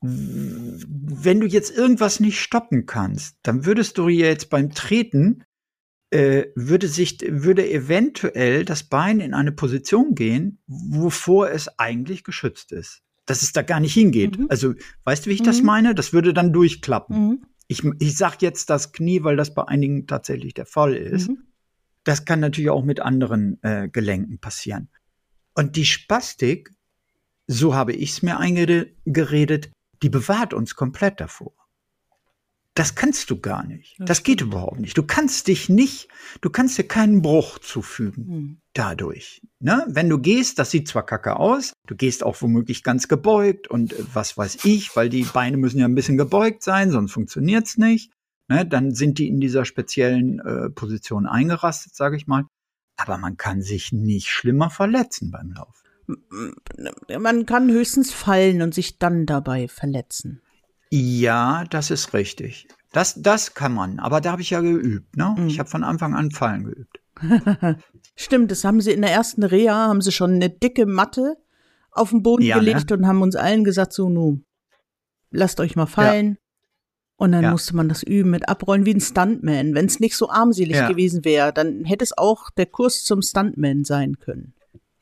Wenn 0.00 1.40
du 1.40 1.46
jetzt 1.46 1.76
irgendwas 1.76 2.20
nicht 2.20 2.40
stoppen 2.40 2.86
kannst, 2.86 3.38
dann 3.42 3.64
würdest 3.64 3.98
du 3.98 4.08
jetzt 4.08 4.50
beim 4.50 4.72
Treten 4.72 5.42
würde 6.10 6.88
sich, 6.88 7.18
würde 7.28 7.68
eventuell 7.68 8.64
das 8.64 8.84
Bein 8.84 9.20
in 9.20 9.34
eine 9.34 9.52
Position 9.52 10.14
gehen, 10.14 10.58
wovor 10.66 11.50
es 11.50 11.78
eigentlich 11.78 12.22
geschützt 12.22 12.72
ist. 12.72 13.02
Dass 13.26 13.42
es 13.42 13.52
da 13.52 13.62
gar 13.62 13.80
nicht 13.80 13.94
hingeht. 13.94 14.38
Mhm. 14.38 14.46
Also, 14.48 14.74
weißt 15.04 15.26
du, 15.26 15.30
wie 15.30 15.34
ich 15.34 15.40
mhm. 15.40 15.46
das 15.46 15.62
meine? 15.62 15.94
Das 15.94 16.12
würde 16.12 16.32
dann 16.32 16.52
durchklappen. 16.52 17.28
Mhm. 17.28 17.46
Ich, 17.66 17.82
ich 17.98 18.16
sag 18.16 18.40
jetzt 18.40 18.70
das 18.70 18.92
Knie, 18.92 19.24
weil 19.24 19.36
das 19.36 19.52
bei 19.52 19.66
einigen 19.66 20.06
tatsächlich 20.06 20.54
der 20.54 20.66
Fall 20.66 20.94
ist. 20.94 21.28
Mhm. 21.28 21.38
Das 22.04 22.24
kann 22.24 22.38
natürlich 22.38 22.70
auch 22.70 22.84
mit 22.84 23.00
anderen 23.00 23.60
äh, 23.64 23.88
Gelenken 23.88 24.38
passieren. 24.38 24.88
Und 25.54 25.74
die 25.74 25.86
Spastik, 25.86 26.70
so 27.48 27.74
habe 27.74 27.92
ich 27.92 28.10
es 28.10 28.22
mir 28.22 28.38
eingeredet, 28.38 29.72
die 30.02 30.08
bewahrt 30.08 30.54
uns 30.54 30.76
komplett 30.76 31.18
davor. 31.20 31.52
Das 32.76 32.94
kannst 32.94 33.30
du 33.30 33.40
gar 33.40 33.66
nicht. 33.66 33.98
Das, 33.98 34.06
das 34.08 34.22
geht 34.22 34.42
überhaupt 34.42 34.80
nicht. 34.80 34.98
Du 34.98 35.02
kannst 35.02 35.48
dich 35.48 35.70
nicht, 35.70 36.08
du 36.42 36.50
kannst 36.50 36.76
dir 36.76 36.84
keinen 36.84 37.22
Bruch 37.22 37.58
zufügen 37.58 38.28
hm. 38.28 38.60
dadurch. 38.74 39.40
Ne? 39.60 39.86
Wenn 39.88 40.10
du 40.10 40.18
gehst, 40.18 40.58
das 40.58 40.72
sieht 40.72 40.86
zwar 40.86 41.06
kacke 41.06 41.36
aus, 41.38 41.72
du 41.86 41.96
gehst 41.96 42.22
auch 42.22 42.40
womöglich 42.42 42.82
ganz 42.82 43.08
gebeugt 43.08 43.66
und 43.66 43.94
äh, 43.94 44.04
was 44.12 44.36
weiß 44.36 44.66
ich, 44.66 44.94
weil 44.94 45.08
die 45.08 45.24
Beine 45.24 45.56
müssen 45.56 45.78
ja 45.78 45.86
ein 45.86 45.94
bisschen 45.94 46.18
gebeugt 46.18 46.62
sein, 46.62 46.90
sonst 46.90 47.12
funktioniert's 47.12 47.78
nicht. 47.78 48.12
Ne? 48.48 48.66
Dann 48.66 48.94
sind 48.94 49.18
die 49.18 49.28
in 49.28 49.40
dieser 49.40 49.64
speziellen 49.64 50.40
äh, 50.40 50.68
Position 50.68 51.26
eingerastet, 51.26 51.96
sage 51.96 52.18
ich 52.18 52.26
mal. 52.26 52.44
Aber 52.98 53.16
man 53.16 53.38
kann 53.38 53.62
sich 53.62 53.90
nicht 53.90 54.28
schlimmer 54.28 54.68
verletzen 54.68 55.30
beim 55.30 55.52
Lauf. 55.52 55.82
Man 57.18 57.46
kann 57.46 57.70
höchstens 57.70 58.12
fallen 58.12 58.60
und 58.60 58.74
sich 58.74 58.98
dann 58.98 59.24
dabei 59.24 59.66
verletzen. 59.66 60.42
Ja, 60.90 61.64
das 61.70 61.90
ist 61.90 62.14
richtig. 62.14 62.68
Das, 62.92 63.20
das 63.20 63.54
kann 63.54 63.74
man, 63.74 63.98
aber 63.98 64.20
da 64.20 64.32
habe 64.32 64.42
ich 64.42 64.50
ja 64.50 64.60
geübt. 64.60 65.16
Ne? 65.16 65.34
Mhm. 65.36 65.48
Ich 65.48 65.58
habe 65.58 65.68
von 65.68 65.84
Anfang 65.84 66.14
an 66.14 66.30
Fallen 66.30 66.64
geübt. 66.64 67.00
Stimmt, 68.16 68.50
das 68.50 68.64
haben 68.64 68.80
sie 68.80 68.92
in 68.92 69.02
der 69.02 69.12
ersten 69.12 69.42
Reha, 69.42 69.88
haben 69.88 70.00
sie 70.00 70.12
schon 70.12 70.34
eine 70.34 70.50
dicke 70.50 70.86
Matte 70.86 71.36
auf 71.92 72.10
den 72.10 72.22
Boden 72.22 72.42
ja, 72.42 72.56
ne? 72.56 72.60
gelegt 72.64 72.90
ne? 72.90 72.96
und 72.96 73.06
haben 73.06 73.22
uns 73.22 73.36
allen 73.36 73.64
gesagt, 73.64 73.92
so, 73.92 74.08
nu, 74.08 74.40
lasst 75.30 75.60
euch 75.60 75.76
mal 75.76 75.86
fallen. 75.86 76.28
Ja. 76.28 76.36
Und 77.18 77.32
dann 77.32 77.44
ja. 77.44 77.50
musste 77.50 77.74
man 77.74 77.88
das 77.88 78.02
üben 78.02 78.30
mit 78.30 78.48
Abrollen 78.48 78.84
wie 78.84 78.92
ein 78.94 79.00
Stuntman. 79.00 79.74
Wenn 79.74 79.86
es 79.86 80.00
nicht 80.00 80.16
so 80.16 80.28
armselig 80.28 80.86
gewesen 80.86 81.24
wäre, 81.24 81.50
dann 81.50 81.84
hätte 81.84 82.04
es 82.04 82.16
auch 82.16 82.50
der 82.50 82.66
Kurs 82.66 83.04
zum 83.04 83.22
Stuntman 83.22 83.84
sein 83.84 84.18
können. 84.18 84.52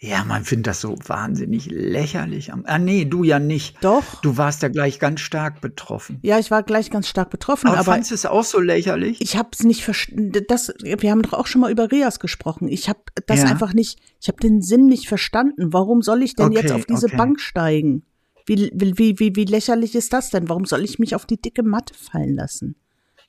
Ja, 0.07 0.23
man 0.23 0.45
findet 0.45 0.67
das 0.67 0.83
so 0.83 0.97
wahnsinnig 1.07 1.71
lächerlich. 1.71 2.53
Ah, 2.53 2.79
nee, 2.79 3.07
du 3.07 3.25
ja 3.25 3.39
nicht. 3.39 3.83
Doch. 3.83 4.21
Du 4.21 4.37
warst 4.37 4.63
ja 4.63 4.69
gleich 4.69 4.99
ganz 4.99 5.21
stark 5.21 5.63
betroffen. 5.63 6.19
Ja, 6.21 6.39
ich 6.39 6.51
war 6.51 6.63
gleich 6.63 6.91
ganz 6.91 7.09
stark 7.09 7.31
betroffen. 7.31 7.69
Aber, 7.69 7.79
aber 7.79 7.85
fandest 7.85 8.11
du 8.11 8.15
es 8.15 8.27
auch 8.27 8.45
so 8.45 8.61
lächerlich? 8.61 9.19
Ich 9.23 9.39
habe 9.39 9.49
es 9.53 9.63
nicht 9.63 9.83
verstanden. 9.83 10.35
Wir 10.35 11.11
haben 11.11 11.23
doch 11.23 11.33
auch 11.33 11.47
schon 11.47 11.63
mal 11.63 11.73
über 11.73 11.91
Reas 11.91 12.21
gesprochen. 12.21 12.69
Ich 12.69 12.91
habe 12.91 13.01
das 13.25 13.41
ja. 13.41 13.47
einfach 13.47 13.73
nicht, 13.73 13.99
ich 14.21 14.29
habe 14.29 14.39
den 14.41 14.61
Sinn 14.61 14.87
nicht 14.87 15.09
verstanden. 15.09 15.73
Warum 15.73 16.03
soll 16.03 16.23
ich 16.23 16.35
denn 16.37 16.49
okay, 16.49 16.61
jetzt 16.61 16.73
auf 16.73 16.85
diese 16.85 17.07
okay. 17.07 17.17
Bank 17.17 17.41
steigen? 17.41 18.05
Wie, 18.45 18.71
wie, 18.75 19.19
wie, 19.19 19.35
wie 19.35 19.45
lächerlich 19.47 19.95
ist 19.95 20.13
das 20.13 20.29
denn? 20.29 20.51
Warum 20.51 20.67
soll 20.67 20.85
ich 20.85 20.99
mich 20.99 21.15
auf 21.15 21.25
die 21.25 21.41
dicke 21.41 21.63
Matte 21.63 21.95
fallen 21.95 22.35
lassen? 22.35 22.77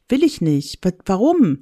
Will 0.10 0.24
ich 0.24 0.42
nicht. 0.42 0.80
Warum? 1.06 1.60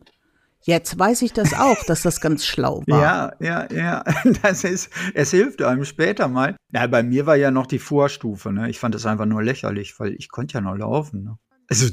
Jetzt 0.65 0.97
weiß 0.97 1.21
ich 1.23 1.33
das 1.33 1.53
auch, 1.53 1.83
dass 1.85 2.03
das 2.03 2.21
ganz 2.21 2.45
schlau 2.45 2.83
war. 2.87 3.01
Ja, 3.39 3.67
ja, 3.69 3.73
ja. 3.73 4.03
Das 4.41 4.63
ist, 4.63 4.89
es 5.13 5.31
hilft 5.31 5.61
einem 5.61 5.85
später 5.85 6.27
mal. 6.27 6.55
Ja, 6.71 6.87
bei 6.87 7.03
mir 7.03 7.25
war 7.25 7.35
ja 7.35 7.51
noch 7.51 7.67
die 7.67 7.79
Vorstufe, 7.79 8.51
ne? 8.51 8.69
Ich 8.69 8.79
fand 8.79 8.95
das 8.95 9.05
einfach 9.05 9.25
nur 9.25 9.43
lächerlich, 9.43 9.99
weil 9.99 10.13
ich 10.13 10.29
konnte 10.29 10.55
ja 10.55 10.61
noch 10.61 10.75
laufen, 10.75 11.23
ne? 11.23 11.37
Also 11.69 11.87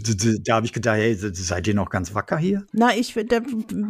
da, 0.44 0.56
habe 0.56 0.66
ich 0.66 0.72
gedacht, 0.72 0.96
hey, 0.96 1.14
seid 1.14 1.66
ihr 1.66 1.74
noch 1.74 1.90
ganz 1.90 2.12
wacker 2.14 2.36
hier? 2.36 2.66
Na, 2.72 2.94
ich, 2.94 3.14
da, 3.28 3.40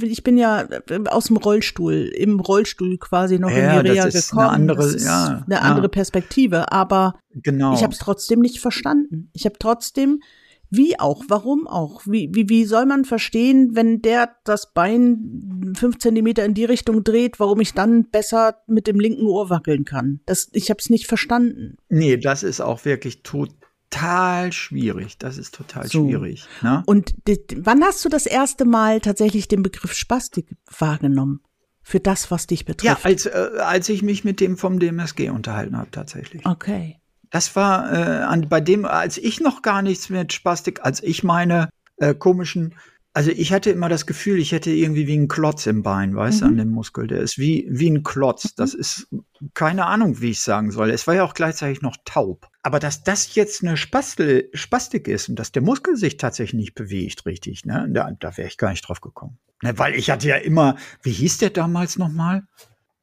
ich 0.03 0.23
bin 0.23 0.37
ja 0.37 0.69
aus 1.09 1.25
dem 1.25 1.39
Rollstuhl, 1.39 2.13
im 2.15 2.39
Rollstuhl 2.39 2.99
quasi 2.99 3.39
noch 3.39 3.51
ja, 3.51 3.81
in 3.81 3.85
die 3.85 3.91
Reha 3.93 4.09
gekommen. 4.09 4.41
Eine 4.41 4.51
andere, 4.51 4.83
das 4.83 4.95
ist 4.95 5.07
ja, 5.07 5.43
eine 5.47 5.63
andere 5.63 5.89
Perspektive, 5.89 6.71
aber 6.71 7.19
genau. 7.35 7.75
ich 7.75 7.83
habe 7.83 7.93
es 7.93 7.99
trotzdem 7.99 8.41
nicht 8.41 8.61
verstanden. 8.61 9.31
Ich 9.33 9.47
habe 9.47 9.57
trotzdem 9.59 10.21
wie 10.71 10.99
auch? 10.99 11.25
Warum 11.29 11.67
auch? 11.67 12.03
Wie, 12.07 12.31
wie, 12.33 12.49
wie 12.49 12.65
soll 12.65 12.87
man 12.87 13.05
verstehen, 13.05 13.71
wenn 13.75 14.01
der 14.01 14.37
das 14.45 14.73
Bein 14.73 15.75
fünf 15.77 15.99
Zentimeter 15.99 16.45
in 16.45 16.55
die 16.55 16.65
Richtung 16.65 17.03
dreht, 17.03 17.41
warum 17.41 17.61
ich 17.61 17.75
dann 17.75 18.09
besser 18.09 18.63
mit 18.69 18.87
dem 18.87 19.01
linken 19.01 19.27
Ohr 19.27 19.51
wackeln 19.51 19.85
kann? 19.85 20.21
Das, 20.27 20.49
ich 20.53 20.71
habe 20.71 20.79
es 20.79 20.89
nicht 20.89 21.09
verstanden. 21.09 21.77
Nee, 21.89 22.17
das 22.17 22.45
ist 22.45 22.61
auch 22.61 22.85
wirklich 22.85 23.25
total 23.25 24.53
schwierig. 24.53 25.19
Das 25.19 25.39
ist 25.39 25.55
total 25.57 25.89
so. 25.89 26.07
schwierig. 26.07 26.47
Ne? 26.63 26.85
Und 26.87 27.15
wann 27.57 27.83
hast 27.83 28.05
du 28.05 28.09
das 28.09 28.27
erste 28.27 28.65
Mal 28.65 29.01
tatsächlich 29.01 29.49
den 29.49 29.65
Begriff 29.65 29.93
Spastik 29.93 30.57
wahrgenommen? 30.79 31.41
Für 31.83 31.99
das, 31.99 32.31
was 32.31 32.47
dich 32.47 32.67
betrifft? 32.67 32.85
Ja, 32.85 32.99
als, 33.03 33.27
äh, 33.27 33.49
als 33.59 33.89
ich 33.89 34.03
mich 34.03 34.23
mit 34.23 34.39
dem 34.39 34.57
vom 34.57 34.79
DMSG 34.79 35.31
unterhalten 35.31 35.77
habe, 35.77 35.91
tatsächlich. 35.91 36.47
Okay. 36.47 37.00
Das 37.31 37.55
war 37.57 37.93
äh, 37.93 38.23
an, 38.23 38.49
bei 38.49 38.61
dem, 38.61 38.85
als 38.85 39.17
ich 39.17 39.41
noch 39.41 39.63
gar 39.63 39.83
nichts 39.83 40.11
mit 40.11 40.33
Spastik, 40.33 40.85
als 40.85 41.03
ich 41.03 41.23
meine 41.23 41.71
äh, 41.97 42.15
komischen, 42.15 42.75
also 43.13 43.31
ich 43.31 43.53
hatte 43.53 43.71
immer 43.71 43.89
das 43.89 44.07
Gefühl, 44.07 44.39
ich 44.39 44.53
hätte 44.53 44.71
irgendwie 44.71 45.07
wie 45.07 45.17
ein 45.17 45.29
Klotz 45.29 45.67
im 45.67 45.83
Bein, 45.83 46.15
weißt 46.15 46.43
du, 46.43 46.45
mhm. 46.45 46.51
an 46.51 46.57
dem 46.59 46.69
Muskel. 46.71 47.07
Der 47.09 47.21
ist 47.21 47.39
wie, 47.39 47.67
wie 47.69 47.91
ein 47.91 48.03
Klotz. 48.03 48.45
Mhm. 48.45 48.51
Das 48.57 48.75
ist 48.75 49.09
keine 49.55 49.87
Ahnung, 49.87 50.21
wie 50.21 50.31
ich 50.31 50.41
sagen 50.41 50.71
soll. 50.71 50.91
Es 50.91 51.07
war 51.07 51.15
ja 51.15 51.25
auch 51.25 51.35
gleichzeitig 51.35 51.83
noch 51.83 51.97
taub. 52.05 52.49
Aber 52.63 52.79
dass 52.79 53.03
das 53.03 53.35
jetzt 53.35 53.63
eine 53.65 53.77
Spastel, 53.77 54.49
Spastik 54.53 55.09
ist 55.09 55.29
und 55.29 55.37
dass 55.39 55.51
der 55.51 55.63
Muskel 55.63 55.97
sich 55.97 56.19
tatsächlich 56.19 56.61
nicht 56.61 56.75
bewegt, 56.75 57.27
richtig, 57.27 57.65
ne? 57.65 57.89
Da, 57.91 58.11
da 58.19 58.37
wäre 58.37 58.49
ich 58.49 58.59
gar 58.59 58.71
nicht 58.71 58.83
drauf 58.83 59.01
gekommen. 59.01 59.39
Ne, 59.63 59.77
weil 59.79 59.95
ich 59.95 60.11
hatte 60.11 60.29
ja 60.29 60.37
immer, 60.37 60.77
wie 61.03 61.13
hieß 61.13 61.39
der 61.39 61.51
damals 61.51 61.99
nochmal? 61.99 62.45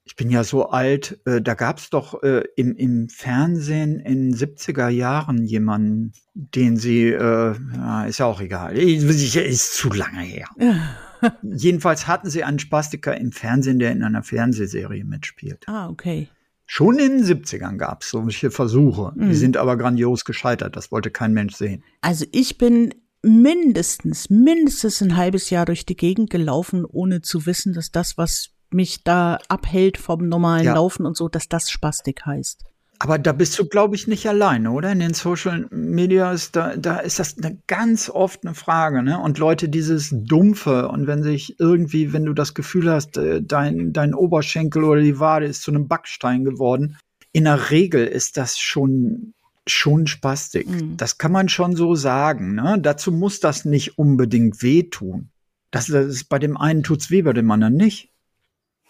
Ich 0.07 0.15
bin 0.15 0.29
ja 0.29 0.45
so 0.45 0.69
alt, 0.69 1.19
äh, 1.25 1.41
da 1.41 1.53
gab 1.53 1.79
es 1.79 1.89
doch 1.89 2.23
äh, 2.23 2.43
im, 2.55 2.75
im 2.75 3.09
Fernsehen 3.09 3.99
in 3.99 4.33
70er 4.33 4.87
Jahren 4.87 5.43
jemanden, 5.43 6.13
den 6.33 6.77
sie, 6.77 7.09
äh, 7.09 7.55
ja, 7.75 8.05
ist 8.05 8.19
ja 8.19 8.25
auch 8.25 8.39
egal, 8.39 8.77
ist 8.77 9.73
zu 9.73 9.89
lange 9.89 10.21
her. 10.21 10.47
Jedenfalls 11.43 12.07
hatten 12.07 12.29
sie 12.29 12.45
einen 12.45 12.59
Spastiker 12.59 13.17
im 13.17 13.33
Fernsehen, 13.33 13.79
der 13.79 13.91
in 13.91 14.01
einer 14.01 14.23
Fernsehserie 14.23 15.03
mitspielt. 15.03 15.65
Ah, 15.67 15.89
okay. 15.89 16.29
Schon 16.65 16.99
in 16.99 17.17
den 17.17 17.25
70ern 17.25 17.75
gab 17.75 18.01
es 18.01 18.09
solche 18.09 18.49
Versuche. 18.49 19.11
Mhm. 19.15 19.29
Die 19.29 19.35
sind 19.35 19.57
aber 19.57 19.75
grandios 19.75 20.23
gescheitert. 20.23 20.77
Das 20.77 20.89
wollte 20.89 21.11
kein 21.11 21.33
Mensch 21.33 21.55
sehen. 21.55 21.83
Also 21.99 22.25
ich 22.31 22.57
bin 22.57 22.93
mindestens, 23.21 24.29
mindestens 24.29 25.01
ein 25.01 25.17
halbes 25.17 25.49
Jahr 25.49 25.65
durch 25.65 25.85
die 25.85 25.97
Gegend 25.97 26.29
gelaufen, 26.29 26.85
ohne 26.85 27.21
zu 27.21 27.45
wissen, 27.45 27.73
dass 27.73 27.91
das, 27.91 28.17
was 28.17 28.51
mich 28.71 29.03
da 29.03 29.39
abhält 29.47 29.97
vom 29.97 30.27
normalen 30.27 30.65
ja. 30.65 30.73
Laufen 30.73 31.05
und 31.05 31.15
so, 31.15 31.29
dass 31.29 31.47
das 31.47 31.69
Spastik 31.69 32.25
heißt. 32.25 32.63
Aber 32.99 33.19
da 33.19 33.31
bist 33.31 33.57
du, 33.59 33.67
glaube 33.67 33.95
ich, 33.95 34.07
nicht 34.07 34.27
alleine, 34.27 34.71
oder? 34.71 34.91
In 34.91 34.99
den 34.99 35.13
Social 35.13 35.67
Medias, 35.69 36.51
da, 36.51 36.75
da 36.75 36.97
ist 36.97 37.19
das 37.19 37.37
eine 37.37 37.59
ganz 37.67 38.09
oft 38.09 38.43
eine 38.43 38.55
Frage, 38.55 39.03
ne? 39.03 39.19
Und 39.19 39.37
Leute, 39.37 39.69
dieses 39.69 40.09
Dumpfe 40.11 40.87
und 40.87 41.05
wenn 41.05 41.21
sich 41.21 41.59
irgendwie, 41.59 42.11
wenn 42.11 42.25
du 42.25 42.33
das 42.33 42.55
Gefühl 42.55 42.89
hast, 42.91 43.17
äh, 43.17 43.41
dein, 43.43 43.93
dein 43.93 44.15
Oberschenkel 44.15 44.83
oder 44.83 45.01
die 45.01 45.19
Wade 45.19 45.45
ist 45.45 45.61
zu 45.61 45.71
einem 45.71 45.87
Backstein 45.87 46.43
geworden, 46.43 46.97
in 47.33 47.43
der 47.43 47.69
Regel 47.69 48.07
ist 48.07 48.37
das 48.37 48.57
schon 48.57 49.33
schon 49.69 50.07
Spastik. 50.07 50.67
Mhm. 50.67 50.97
Das 50.97 51.17
kann 51.17 51.31
man 51.31 51.49
schon 51.49 51.75
so 51.75 51.93
sagen. 51.93 52.55
Ne? 52.55 52.77
Dazu 52.81 53.11
muss 53.11 53.41
das 53.41 53.65
nicht 53.65 53.97
unbedingt 53.97 54.63
wehtun. 54.63 55.29
Das, 55.71 55.87
das 55.87 56.07
ist, 56.07 56.29
bei 56.29 56.39
dem 56.39 56.57
einen 56.57 56.83
tut's 56.83 57.11
weh, 57.11 57.21
bei 57.21 57.33
dem 57.33 57.51
anderen 57.51 57.73
nicht. 57.73 58.13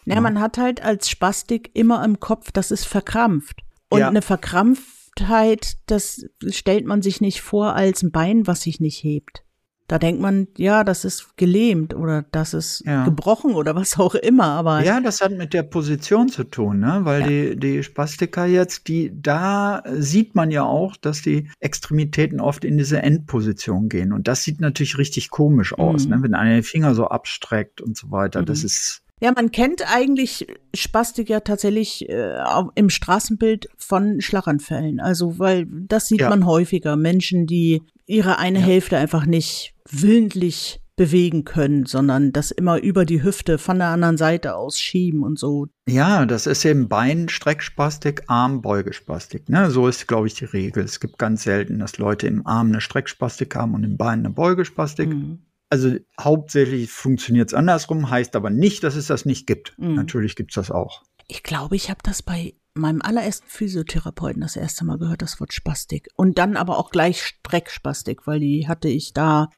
Ja, 0.08 0.16
ja, 0.16 0.22
man 0.22 0.40
hat 0.40 0.58
halt 0.58 0.82
als 0.82 1.10
Spastik 1.10 1.70
immer 1.74 2.04
im 2.06 2.22
Kopf, 2.22 2.54
das 2.54 2.72
ist 2.72 2.86
verkrampft. 2.86 3.64
Und 3.90 4.00
ja. 4.00 4.08
eine 4.08 4.22
Verkrampftheit, 4.22 5.78
das 5.86 6.26
stellt 6.50 6.86
man 6.86 7.02
sich 7.02 7.20
nicht 7.20 7.42
vor 7.42 7.76
als 7.76 8.04
ein 8.04 8.12
Bein, 8.12 8.48
was 8.48 8.62
sich 8.62 8.80
nicht 8.80 9.04
hebt. 9.04 9.44
Da 9.90 10.00
denkt 10.00 10.22
man, 10.22 10.48
ja, 10.58 10.86
das 10.86 11.04
ist 11.04 11.36
gelähmt 11.36 11.94
oder 11.94 12.24
das 12.32 12.54
ist 12.54 12.84
ja. 12.86 13.04
gebrochen 13.04 13.54
oder 13.54 13.76
was 13.76 14.00
auch 14.00 14.16
immer, 14.16 14.46
aber. 14.46 14.82
Ja, 14.84 15.02
das 15.02 15.20
hat 15.20 15.32
mit 15.32 15.54
der 15.54 15.64
Position 15.64 16.30
zu 16.30 16.46
tun, 16.46 16.80
ne? 16.80 17.00
Weil 17.04 17.22
ja. 17.22 17.28
die, 17.28 17.60
die 17.60 17.84
Spastiker 17.84 18.46
jetzt, 18.46 18.88
die, 18.88 19.12
da 19.14 19.84
sieht 19.94 20.36
man 20.36 20.52
ja 20.52 20.64
auch, 20.64 20.96
dass 20.96 21.22
die 21.22 21.50
Extremitäten 21.60 22.40
oft 22.40 22.64
in 22.64 22.78
diese 22.78 23.02
Endposition 23.02 23.90
gehen. 23.90 24.14
Und 24.14 24.30
das 24.30 24.44
sieht 24.44 24.62
natürlich 24.62 24.98
richtig 24.98 25.30
komisch 25.32 25.74
aus, 25.74 26.06
mhm. 26.06 26.16
ne? 26.16 26.24
Wenn 26.24 26.34
einer 26.34 26.56
den 26.56 26.64
Finger 26.64 26.96
so 26.96 27.08
abstreckt 27.08 27.82
und 27.82 27.98
so 27.98 28.10
weiter. 28.10 28.42
Mhm. 28.42 28.46
Das 28.46 28.64
ist, 28.64 29.04
ja, 29.20 29.32
man 29.32 29.52
kennt 29.52 29.84
eigentlich 29.92 30.48
Spastik 30.74 31.30
ja 31.30 31.40
tatsächlich 31.40 32.08
äh, 32.10 32.38
im 32.76 32.90
Straßenbild 32.90 33.68
von 33.78 34.22
Schlaganfällen. 34.22 35.00
Also, 35.00 35.40
weil 35.40 35.66
das 35.70 36.08
sieht 36.08 36.22
ja. 36.22 36.30
man 36.30 36.46
häufiger. 36.46 36.96
Menschen, 36.96 37.48
die 37.48 37.82
ihre 38.06 38.38
eine 38.38 38.60
ja. 38.60 38.66
Hälfte 38.66 38.98
einfach 38.98 39.26
nicht 39.26 39.74
willentlich 39.90 40.82
bewegen 40.98 41.46
können, 41.46 41.86
sondern 41.86 42.34
das 42.34 42.50
immer 42.50 42.82
über 42.82 43.06
die 43.06 43.22
Hüfte 43.24 43.60
von 43.60 43.78
der 43.78 43.90
anderen 43.90 44.18
Seite 44.18 44.56
aus 44.56 44.80
schieben 44.80 45.24
und 45.24 45.38
so. 45.38 45.68
Ja, 45.88 46.26
das 46.26 46.48
ist 46.48 46.66
eben 46.66 46.90
Beinstreckspastik, 46.90 48.24
Armbeugespastik. 48.28 49.48
Ne? 49.48 49.70
So 49.70 49.88
ist, 49.88 50.08
glaube 50.08 50.28
ich, 50.28 50.34
die 50.34 50.46
Regel. 50.46 50.84
Es 50.84 51.00
gibt 51.00 51.20
ganz 51.20 51.44
selten, 51.44 51.80
dass 51.80 52.00
Leute 52.00 52.26
im 52.26 52.46
Arm 52.48 52.70
eine 52.70 52.82
Streckspastik 52.82 53.56
haben 53.56 53.76
und 53.76 53.84
im 53.84 53.96
Bein 53.96 54.20
eine 54.20 54.32
Beugespastik. 54.32 55.10
Mhm. 55.10 55.40
Also 55.70 55.96
hauptsächlich 56.20 56.92
funktioniert 56.92 57.50
es 57.50 57.54
andersrum, 57.54 58.10
heißt 58.10 58.36
aber 58.36 58.50
nicht, 58.50 58.84
dass 58.84 58.96
es 58.96 59.08
das 59.08 59.26
nicht 59.26 59.48
gibt. 59.48 59.78
Mhm. 59.78 59.96
Natürlich 59.96 60.36
gibt 60.36 60.52
es 60.52 60.56
das 60.56 60.72
auch. 60.72 61.04
Ich 61.28 61.44
glaube, 61.44 61.76
ich 61.76 61.90
habe 61.90 62.00
das 62.04 62.24
bei 62.24 62.54
meinem 62.74 63.02
allerersten 63.02 63.48
Physiotherapeuten 63.48 64.42
das 64.42 64.56
erste 64.56 64.86
Mal 64.86 64.98
gehört, 64.98 65.22
das 65.22 65.40
Wort 65.40 65.52
Spastik. 65.52 66.08
Und 66.16 66.38
dann 66.38 66.56
aber 66.56 66.78
auch 66.78 66.92
gleich 66.92 67.22
Streckspastik, 67.22 68.28
weil 68.28 68.40
die 68.40 68.68
hatte 68.68 68.88
ich 68.88 69.14
da 69.14 69.50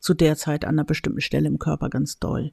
zu 0.00 0.14
der 0.14 0.36
Zeit 0.36 0.64
an 0.64 0.76
einer 0.76 0.84
bestimmten 0.84 1.20
Stelle 1.20 1.48
im 1.48 1.58
Körper 1.58 1.88
ganz 1.88 2.18
doll. 2.18 2.52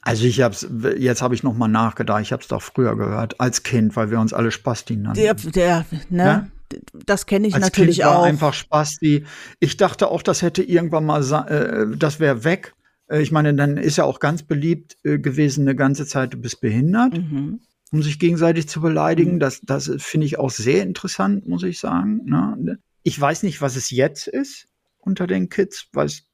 Also 0.00 0.24
ich 0.24 0.40
hab's, 0.40 0.66
jetzt 0.98 1.22
habe 1.22 1.34
ich 1.34 1.42
noch 1.42 1.54
mal 1.54 1.68
nachgedacht, 1.68 2.22
ich 2.22 2.32
habe 2.32 2.42
es 2.42 2.48
doch 2.48 2.62
früher 2.62 2.96
gehört, 2.96 3.40
als 3.40 3.62
Kind, 3.62 3.96
weil 3.96 4.10
wir 4.10 4.20
uns 4.20 4.32
alle 4.32 4.50
Spasti 4.50 4.96
nannten. 4.96 5.20
Der, 5.20 5.34
der 5.34 5.86
ne? 6.10 6.24
Ja? 6.24 6.46
Das 6.92 7.26
kenne 7.26 7.48
ich 7.48 7.54
Als 7.54 7.62
natürlich 7.62 7.96
kind 7.98 8.08
war 8.08 8.18
auch. 8.18 8.24
Einfach 8.24 8.54
Spasti. 8.54 9.24
Ich 9.60 9.76
dachte 9.76 10.08
auch, 10.08 10.22
das 10.22 10.42
hätte 10.42 10.62
irgendwann 10.62 11.04
mal, 11.04 11.22
äh, 11.48 11.96
das 11.96 12.20
wäre 12.20 12.44
weg. 12.44 12.74
Äh, 13.08 13.22
ich 13.22 13.32
meine, 13.32 13.54
dann 13.54 13.76
ist 13.76 13.96
ja 13.96 14.04
auch 14.04 14.20
ganz 14.20 14.42
beliebt 14.42 14.96
äh, 15.04 15.18
gewesen, 15.18 15.62
eine 15.62 15.76
ganze 15.76 16.06
Zeit, 16.06 16.34
du 16.34 16.38
bist 16.38 16.60
behindert, 16.60 17.18
mhm. 17.18 17.60
um 17.92 18.02
sich 18.02 18.18
gegenseitig 18.18 18.68
zu 18.68 18.80
beleidigen. 18.80 19.34
Mhm. 19.34 19.40
Das, 19.40 19.60
das 19.62 19.90
finde 19.98 20.26
ich 20.26 20.38
auch 20.38 20.50
sehr 20.50 20.82
interessant, 20.82 21.46
muss 21.48 21.62
ich 21.62 21.78
sagen. 21.78 22.22
Ne? 22.24 22.78
Ich 23.02 23.20
weiß 23.20 23.42
nicht, 23.42 23.60
was 23.60 23.76
es 23.76 23.90
jetzt 23.90 24.26
ist 24.26 24.66
unter 24.98 25.26
den 25.26 25.48
Kids, 25.48 25.88
weiß 25.92 26.24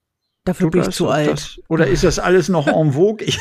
Dafür 0.45 0.71
bin 0.71 0.81
ich 0.81 0.91
zu 0.91 1.09
alt. 1.09 1.31
Das, 1.31 1.61
oder 1.69 1.87
ist 1.87 2.03
das 2.03 2.19
alles 2.19 2.49
noch 2.49 2.67
en 2.67 2.93
vogue? 2.93 3.25
Ich, 3.27 3.39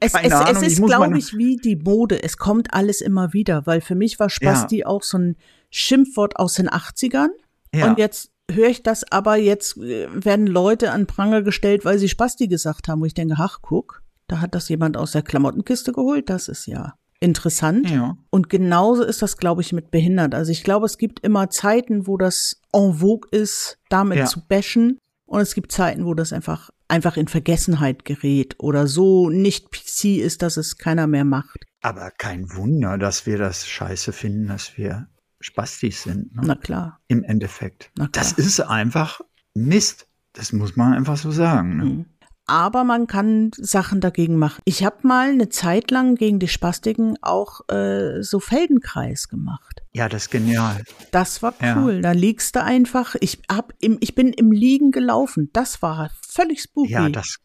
es, 0.00 0.14
es, 0.14 0.32
es, 0.32 0.62
ist, 0.62 0.82
glaube 0.82 1.18
ich, 1.18 1.36
wie 1.36 1.56
die 1.56 1.76
Mode. 1.76 2.22
Es 2.22 2.38
kommt 2.38 2.72
alles 2.72 3.00
immer 3.00 3.32
wieder, 3.34 3.66
weil 3.66 3.80
für 3.80 3.94
mich 3.94 4.18
war 4.18 4.30
Spasti 4.30 4.78
ja. 4.78 4.86
auch 4.86 5.02
so 5.02 5.18
ein 5.18 5.36
Schimpfwort 5.70 6.36
aus 6.36 6.54
den 6.54 6.68
80ern. 6.68 7.28
Ja. 7.74 7.88
Und 7.88 7.98
jetzt 7.98 8.30
höre 8.50 8.68
ich 8.68 8.82
das 8.82 9.10
aber, 9.10 9.36
jetzt 9.36 9.76
äh, 9.76 10.08
werden 10.12 10.46
Leute 10.46 10.90
an 10.90 11.06
Pranger 11.06 11.42
gestellt, 11.42 11.84
weil 11.84 11.98
sie 11.98 12.08
Spasti 12.08 12.48
gesagt 12.48 12.88
haben, 12.88 13.00
wo 13.00 13.04
ich 13.04 13.14
denke, 13.14 13.36
ach, 13.38 13.58
guck, 13.62 14.02
da 14.26 14.40
hat 14.40 14.54
das 14.54 14.68
jemand 14.68 14.96
aus 14.96 15.12
der 15.12 15.22
Klamottenkiste 15.22 15.92
geholt. 15.92 16.30
Das 16.30 16.48
ist 16.48 16.66
ja 16.66 16.94
interessant. 17.20 17.90
Ja. 17.90 18.16
Und 18.30 18.48
genauso 18.48 19.02
ist 19.02 19.22
das, 19.22 19.36
glaube 19.36 19.62
ich, 19.62 19.72
mit 19.72 19.90
behindert. 19.90 20.34
Also 20.34 20.52
ich 20.52 20.62
glaube, 20.62 20.86
es 20.86 20.98
gibt 20.98 21.20
immer 21.20 21.50
Zeiten, 21.50 22.06
wo 22.06 22.16
das 22.16 22.60
en 22.72 22.94
vogue 22.94 23.28
ist, 23.30 23.78
damit 23.88 24.18
ja. 24.18 24.26
zu 24.26 24.46
bashen. 24.46 24.98
Und 25.26 25.40
es 25.40 25.54
gibt 25.54 25.72
Zeiten, 25.72 26.06
wo 26.06 26.14
das 26.14 26.32
einfach, 26.32 26.70
einfach 26.86 27.16
in 27.16 27.28
Vergessenheit 27.28 28.04
gerät 28.04 28.54
oder 28.58 28.86
so 28.86 29.28
nicht 29.28 29.70
PC 29.70 30.18
ist, 30.18 30.42
dass 30.42 30.56
es 30.56 30.78
keiner 30.78 31.06
mehr 31.06 31.24
macht. 31.24 31.64
Aber 31.82 32.10
kein 32.16 32.54
Wunder, 32.54 32.98
dass 32.98 33.26
wir 33.26 33.36
das 33.36 33.66
scheiße 33.66 34.12
finden, 34.12 34.48
dass 34.48 34.78
wir 34.78 35.08
Spastis 35.40 36.02
sind. 36.02 36.34
Ne? 36.34 36.42
Na 36.44 36.54
klar. 36.54 37.00
Im 37.08 37.22
Endeffekt. 37.24 37.90
Das 38.12 38.32
ist 38.32 38.60
einfach 38.60 39.20
Mist. 39.54 40.08
Das 40.32 40.52
muss 40.52 40.76
man 40.76 40.94
einfach 40.94 41.16
so 41.16 41.30
sagen. 41.30 41.76
Ne? 41.76 41.84
Mhm. 41.84 42.06
Aber 42.46 42.82
man 42.82 43.06
kann 43.06 43.50
Sachen 43.56 44.00
dagegen 44.00 44.38
machen. 44.38 44.62
Ich 44.64 44.82
habe 44.82 45.06
mal 45.06 45.28
eine 45.28 45.50
Zeit 45.50 45.90
lang 45.90 46.14
gegen 46.14 46.38
die 46.38 46.48
Spastiken 46.48 47.18
auch 47.20 47.68
äh, 47.68 48.22
so 48.22 48.40
Feldenkreis 48.40 49.28
gemacht. 49.28 49.82
Ja, 49.92 50.08
das 50.08 50.22
ist 50.24 50.30
genial. 50.30 50.82
Das 51.10 51.42
war 51.42 51.52
cool. 51.76 51.96
Ja. 51.96 52.00
Da 52.00 52.12
liegst 52.12 52.56
du 52.56 52.64
einfach. 52.64 53.16
Ich 53.20 53.42
hab 53.50 53.74
im, 53.80 53.98
ich 54.00 54.14
bin 54.14 54.32
im 54.32 54.50
Liegen 54.50 54.92
gelaufen. 54.92 55.50
Das 55.52 55.82
war 55.82 56.10
völlig 56.26 56.62
spooky. 56.62 56.92
Ja, 56.92 57.10
das 57.10 57.26
ist 57.26 57.40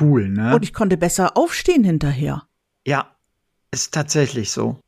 cool, 0.00 0.28
ne? 0.28 0.54
Und 0.54 0.62
ich 0.62 0.72
konnte 0.72 0.96
besser 0.96 1.36
aufstehen 1.36 1.82
hinterher. 1.82 2.46
Ja, 2.86 3.16
ist 3.72 3.92
tatsächlich 3.92 4.52
so. 4.52 4.78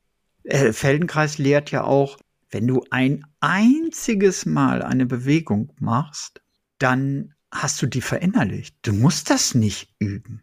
Äh, 0.44 0.72
Feldenkreis 0.72 1.38
lehrt 1.38 1.72
ja 1.72 1.82
auch, 1.82 2.18
wenn 2.56 2.68
du 2.68 2.82
ein 2.88 3.22
einziges 3.40 4.46
Mal 4.46 4.80
eine 4.80 5.04
Bewegung 5.04 5.74
machst, 5.78 6.40
dann 6.78 7.34
hast 7.52 7.82
du 7.82 7.86
die 7.86 8.00
verinnerlicht. 8.00 8.74
Du 8.80 8.94
musst 8.94 9.28
das 9.28 9.54
nicht 9.54 9.94
üben. 9.98 10.40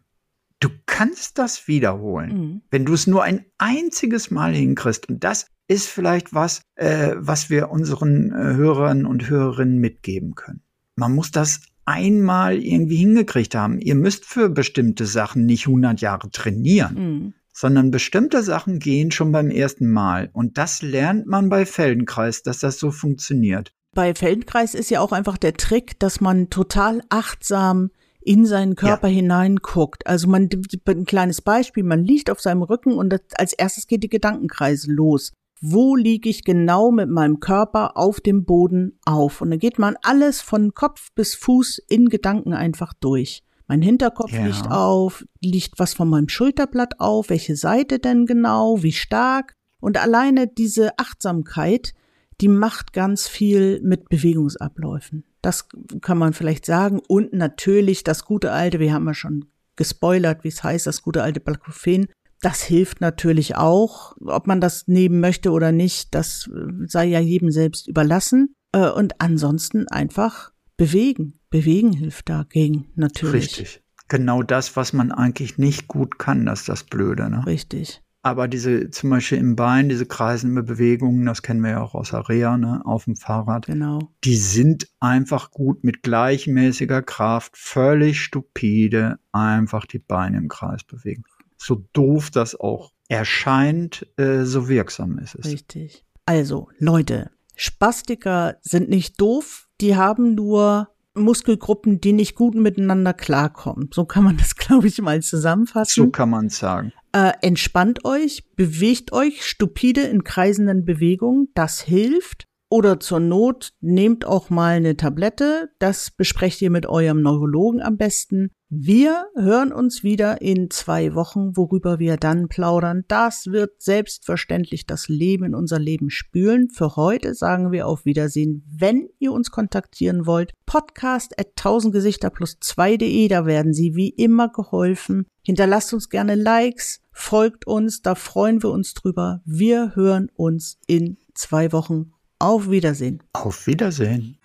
Du 0.60 0.68
kannst 0.86 1.38
das 1.38 1.66
wiederholen, 1.66 2.38
mhm. 2.38 2.62
wenn 2.70 2.84
du 2.84 2.92
es 2.92 3.08
nur 3.08 3.24
ein 3.24 3.44
einziges 3.58 4.30
Mal 4.30 4.54
hinkriegst. 4.54 5.08
Und 5.08 5.24
das 5.24 5.48
ist 5.66 5.88
vielleicht 5.88 6.32
was, 6.32 6.62
äh, 6.76 7.16
was 7.16 7.50
wir 7.50 7.70
unseren 7.70 8.30
äh, 8.30 8.54
Hörern 8.54 9.06
und 9.06 9.28
Hörerinnen 9.28 9.78
mitgeben 9.78 10.36
können. 10.36 10.62
Man 10.94 11.16
muss 11.16 11.32
das 11.32 11.62
einmal 11.84 12.62
irgendwie 12.62 12.98
hingekriegt 12.98 13.56
haben. 13.56 13.80
Ihr 13.80 13.96
müsst 13.96 14.24
für 14.24 14.48
bestimmte 14.50 15.06
Sachen 15.06 15.46
nicht 15.46 15.66
100 15.66 16.00
Jahre 16.00 16.30
trainieren. 16.30 16.94
Mhm 16.94 17.34
sondern 17.54 17.90
bestimmte 17.90 18.42
Sachen 18.42 18.80
gehen 18.80 19.12
schon 19.12 19.32
beim 19.32 19.50
ersten 19.50 19.88
Mal. 19.88 20.28
Und 20.32 20.58
das 20.58 20.82
lernt 20.82 21.26
man 21.26 21.48
bei 21.48 21.64
Feldenkreis, 21.64 22.42
dass 22.42 22.58
das 22.58 22.78
so 22.78 22.90
funktioniert. 22.90 23.72
Bei 23.94 24.12
Feldenkreis 24.14 24.74
ist 24.74 24.90
ja 24.90 25.00
auch 25.00 25.12
einfach 25.12 25.38
der 25.38 25.54
Trick, 25.54 25.98
dass 26.00 26.20
man 26.20 26.50
total 26.50 27.00
achtsam 27.08 27.90
in 28.20 28.44
seinen 28.44 28.74
Körper 28.74 29.06
ja. 29.06 29.14
hineinguckt. 29.14 30.06
Also 30.06 30.28
man, 30.28 30.48
ein 30.88 31.04
kleines 31.04 31.42
Beispiel, 31.42 31.84
man 31.84 32.02
liegt 32.02 32.28
auf 32.28 32.40
seinem 32.40 32.62
Rücken 32.62 32.94
und 32.94 33.14
als 33.38 33.52
erstes 33.52 33.86
geht 33.86 34.02
die 34.02 34.08
Gedankenkreise 34.08 34.90
los. 34.90 35.32
Wo 35.60 35.94
liege 35.94 36.28
ich 36.28 36.42
genau 36.42 36.90
mit 36.90 37.08
meinem 37.08 37.38
Körper 37.38 37.96
auf 37.96 38.20
dem 38.20 38.44
Boden 38.44 38.98
auf? 39.04 39.40
Und 39.40 39.50
dann 39.50 39.58
geht 39.60 39.78
man 39.78 39.96
alles 40.02 40.40
von 40.40 40.74
Kopf 40.74 41.10
bis 41.14 41.34
Fuß 41.36 41.80
in 41.88 42.08
Gedanken 42.08 42.52
einfach 42.52 42.92
durch. 42.94 43.44
Mein 43.66 43.82
Hinterkopf 43.82 44.32
ja. 44.32 44.44
liegt 44.44 44.70
auf, 44.70 45.24
liegt 45.40 45.78
was 45.78 45.94
von 45.94 46.08
meinem 46.08 46.28
Schulterblatt 46.28 47.00
auf, 47.00 47.30
welche 47.30 47.56
Seite 47.56 47.98
denn 47.98 48.26
genau, 48.26 48.82
wie 48.82 48.92
stark. 48.92 49.54
Und 49.80 49.96
alleine 49.98 50.46
diese 50.46 50.98
Achtsamkeit, 50.98 51.94
die 52.40 52.48
macht 52.48 52.92
ganz 52.92 53.28
viel 53.28 53.80
mit 53.82 54.08
Bewegungsabläufen. 54.08 55.24
Das 55.40 55.68
kann 56.00 56.18
man 56.18 56.32
vielleicht 56.32 56.66
sagen. 56.66 57.00
Und 57.06 57.32
natürlich 57.32 58.04
das 58.04 58.24
gute 58.24 58.52
alte, 58.52 58.80
wir 58.80 58.92
haben 58.92 59.06
ja 59.06 59.14
schon 59.14 59.46
gespoilert, 59.76 60.44
wie 60.44 60.48
es 60.48 60.62
heißt, 60.62 60.86
das 60.86 61.02
gute 61.02 61.22
alte 61.22 61.40
Baclofen. 61.40 62.06
Das 62.40 62.62
hilft 62.62 63.00
natürlich 63.00 63.56
auch. 63.56 64.16
Ob 64.24 64.46
man 64.46 64.60
das 64.60 64.86
nehmen 64.86 65.20
möchte 65.20 65.50
oder 65.50 65.72
nicht, 65.72 66.14
das 66.14 66.50
sei 66.86 67.06
ja 67.06 67.20
jedem 67.20 67.50
selbst 67.50 67.88
überlassen. 67.88 68.54
Äh, 68.72 68.90
und 68.90 69.20
ansonsten 69.20 69.88
einfach 69.88 70.52
bewegen. 70.76 71.38
Bewegen 71.54 71.92
hilft 71.92 72.30
dagegen 72.30 72.88
natürlich. 72.96 73.44
Richtig. 73.44 73.82
Genau 74.08 74.42
das, 74.42 74.74
was 74.74 74.92
man 74.92 75.12
eigentlich 75.12 75.56
nicht 75.56 75.86
gut 75.86 76.18
kann, 76.18 76.46
das 76.46 76.62
ist 76.62 76.68
das 76.68 76.82
Blöde. 76.82 77.30
Ne? 77.30 77.46
Richtig. 77.46 78.02
Aber 78.22 78.48
diese, 78.48 78.90
zum 78.90 79.10
Beispiel 79.10 79.38
im 79.38 79.54
Bein, 79.54 79.88
diese 79.88 80.04
kreisende 80.04 80.64
Bewegungen, 80.64 81.24
das 81.26 81.42
kennen 81.42 81.60
wir 81.60 81.70
ja 81.70 81.80
auch 81.80 81.94
aus 81.94 82.12
Area, 82.12 82.56
ne, 82.56 82.82
auf 82.84 83.04
dem 83.04 83.14
Fahrrad. 83.14 83.66
Genau. 83.66 84.00
Die 84.24 84.34
sind 84.34 84.88
einfach 84.98 85.52
gut 85.52 85.84
mit 85.84 86.02
gleichmäßiger 86.02 87.02
Kraft, 87.02 87.56
völlig 87.56 88.20
stupide, 88.20 89.20
einfach 89.30 89.86
die 89.86 90.00
Beine 90.00 90.38
im 90.38 90.48
Kreis 90.48 90.82
bewegen. 90.82 91.22
So 91.56 91.84
doof 91.92 92.32
das 92.32 92.58
auch 92.58 92.90
erscheint, 93.06 94.08
äh, 94.16 94.42
so 94.42 94.68
wirksam 94.68 95.18
ist 95.18 95.36
es. 95.36 95.46
Richtig. 95.46 96.04
Also, 96.26 96.68
Leute, 96.80 97.30
Spastiker 97.54 98.56
sind 98.62 98.88
nicht 98.88 99.20
doof, 99.20 99.68
die 99.80 99.94
haben 99.94 100.34
nur 100.34 100.88
Muskelgruppen, 101.14 102.00
die 102.00 102.12
nicht 102.12 102.34
gut 102.34 102.54
miteinander 102.54 103.12
klarkommen. 103.12 103.90
So 103.92 104.04
kann 104.04 104.24
man 104.24 104.36
das, 104.36 104.56
glaube 104.56 104.88
ich, 104.88 105.00
mal 105.00 105.22
zusammenfassen. 105.22 106.04
So 106.04 106.10
kann 106.10 106.30
man 106.30 106.48
sagen. 106.48 106.92
Äh, 107.12 107.32
entspannt 107.42 108.04
euch, 108.04 108.44
bewegt 108.56 109.12
euch 109.12 109.46
stupide 109.46 110.02
in 110.02 110.24
kreisenden 110.24 110.84
Bewegungen, 110.84 111.48
das 111.54 111.80
hilft. 111.80 112.46
Oder 112.74 112.98
zur 112.98 113.20
Not 113.20 113.70
nehmt 113.80 114.24
auch 114.24 114.50
mal 114.50 114.74
eine 114.74 114.96
Tablette. 114.96 115.70
Das 115.78 116.10
besprecht 116.10 116.60
ihr 116.60 116.70
mit 116.70 116.86
eurem 116.86 117.22
Neurologen 117.22 117.80
am 117.80 117.96
besten. 117.96 118.50
Wir 118.68 119.26
hören 119.36 119.72
uns 119.72 120.02
wieder 120.02 120.42
in 120.42 120.70
zwei 120.70 121.14
Wochen, 121.14 121.56
worüber 121.56 122.00
wir 122.00 122.16
dann 122.16 122.48
plaudern. 122.48 123.04
Das 123.06 123.46
wird 123.46 123.80
selbstverständlich 123.80 124.88
das 124.88 125.06
Leben 125.06 125.44
in 125.44 125.54
unser 125.54 125.78
Leben 125.78 126.10
spülen. 126.10 126.68
Für 126.68 126.96
heute 126.96 127.34
sagen 127.34 127.70
wir 127.70 127.86
auf 127.86 128.06
Wiedersehen. 128.06 128.64
Wenn 128.68 129.08
ihr 129.20 129.30
uns 129.30 129.52
kontaktieren 129.52 130.26
wollt, 130.26 130.52
podcast 130.66 131.38
at 131.38 131.50
1000 131.56 131.94
Gesichter 131.94 132.30
plus 132.30 132.58
2.de, 132.60 133.28
da 133.28 133.46
werden 133.46 133.72
Sie 133.72 133.94
wie 133.94 134.08
immer 134.08 134.48
geholfen. 134.48 135.26
Hinterlasst 135.44 135.94
uns 135.94 136.08
gerne 136.08 136.34
Likes, 136.34 137.02
folgt 137.12 137.68
uns, 137.68 138.02
da 138.02 138.16
freuen 138.16 138.64
wir 138.64 138.70
uns 138.70 138.94
drüber. 138.94 139.42
Wir 139.44 139.94
hören 139.94 140.28
uns 140.34 140.80
in 140.88 141.18
zwei 141.34 141.70
Wochen. 141.70 142.10
Auf 142.44 142.68
Wiedersehen. 142.68 143.22
Auf 143.32 143.66
Wiedersehen. 143.66 144.36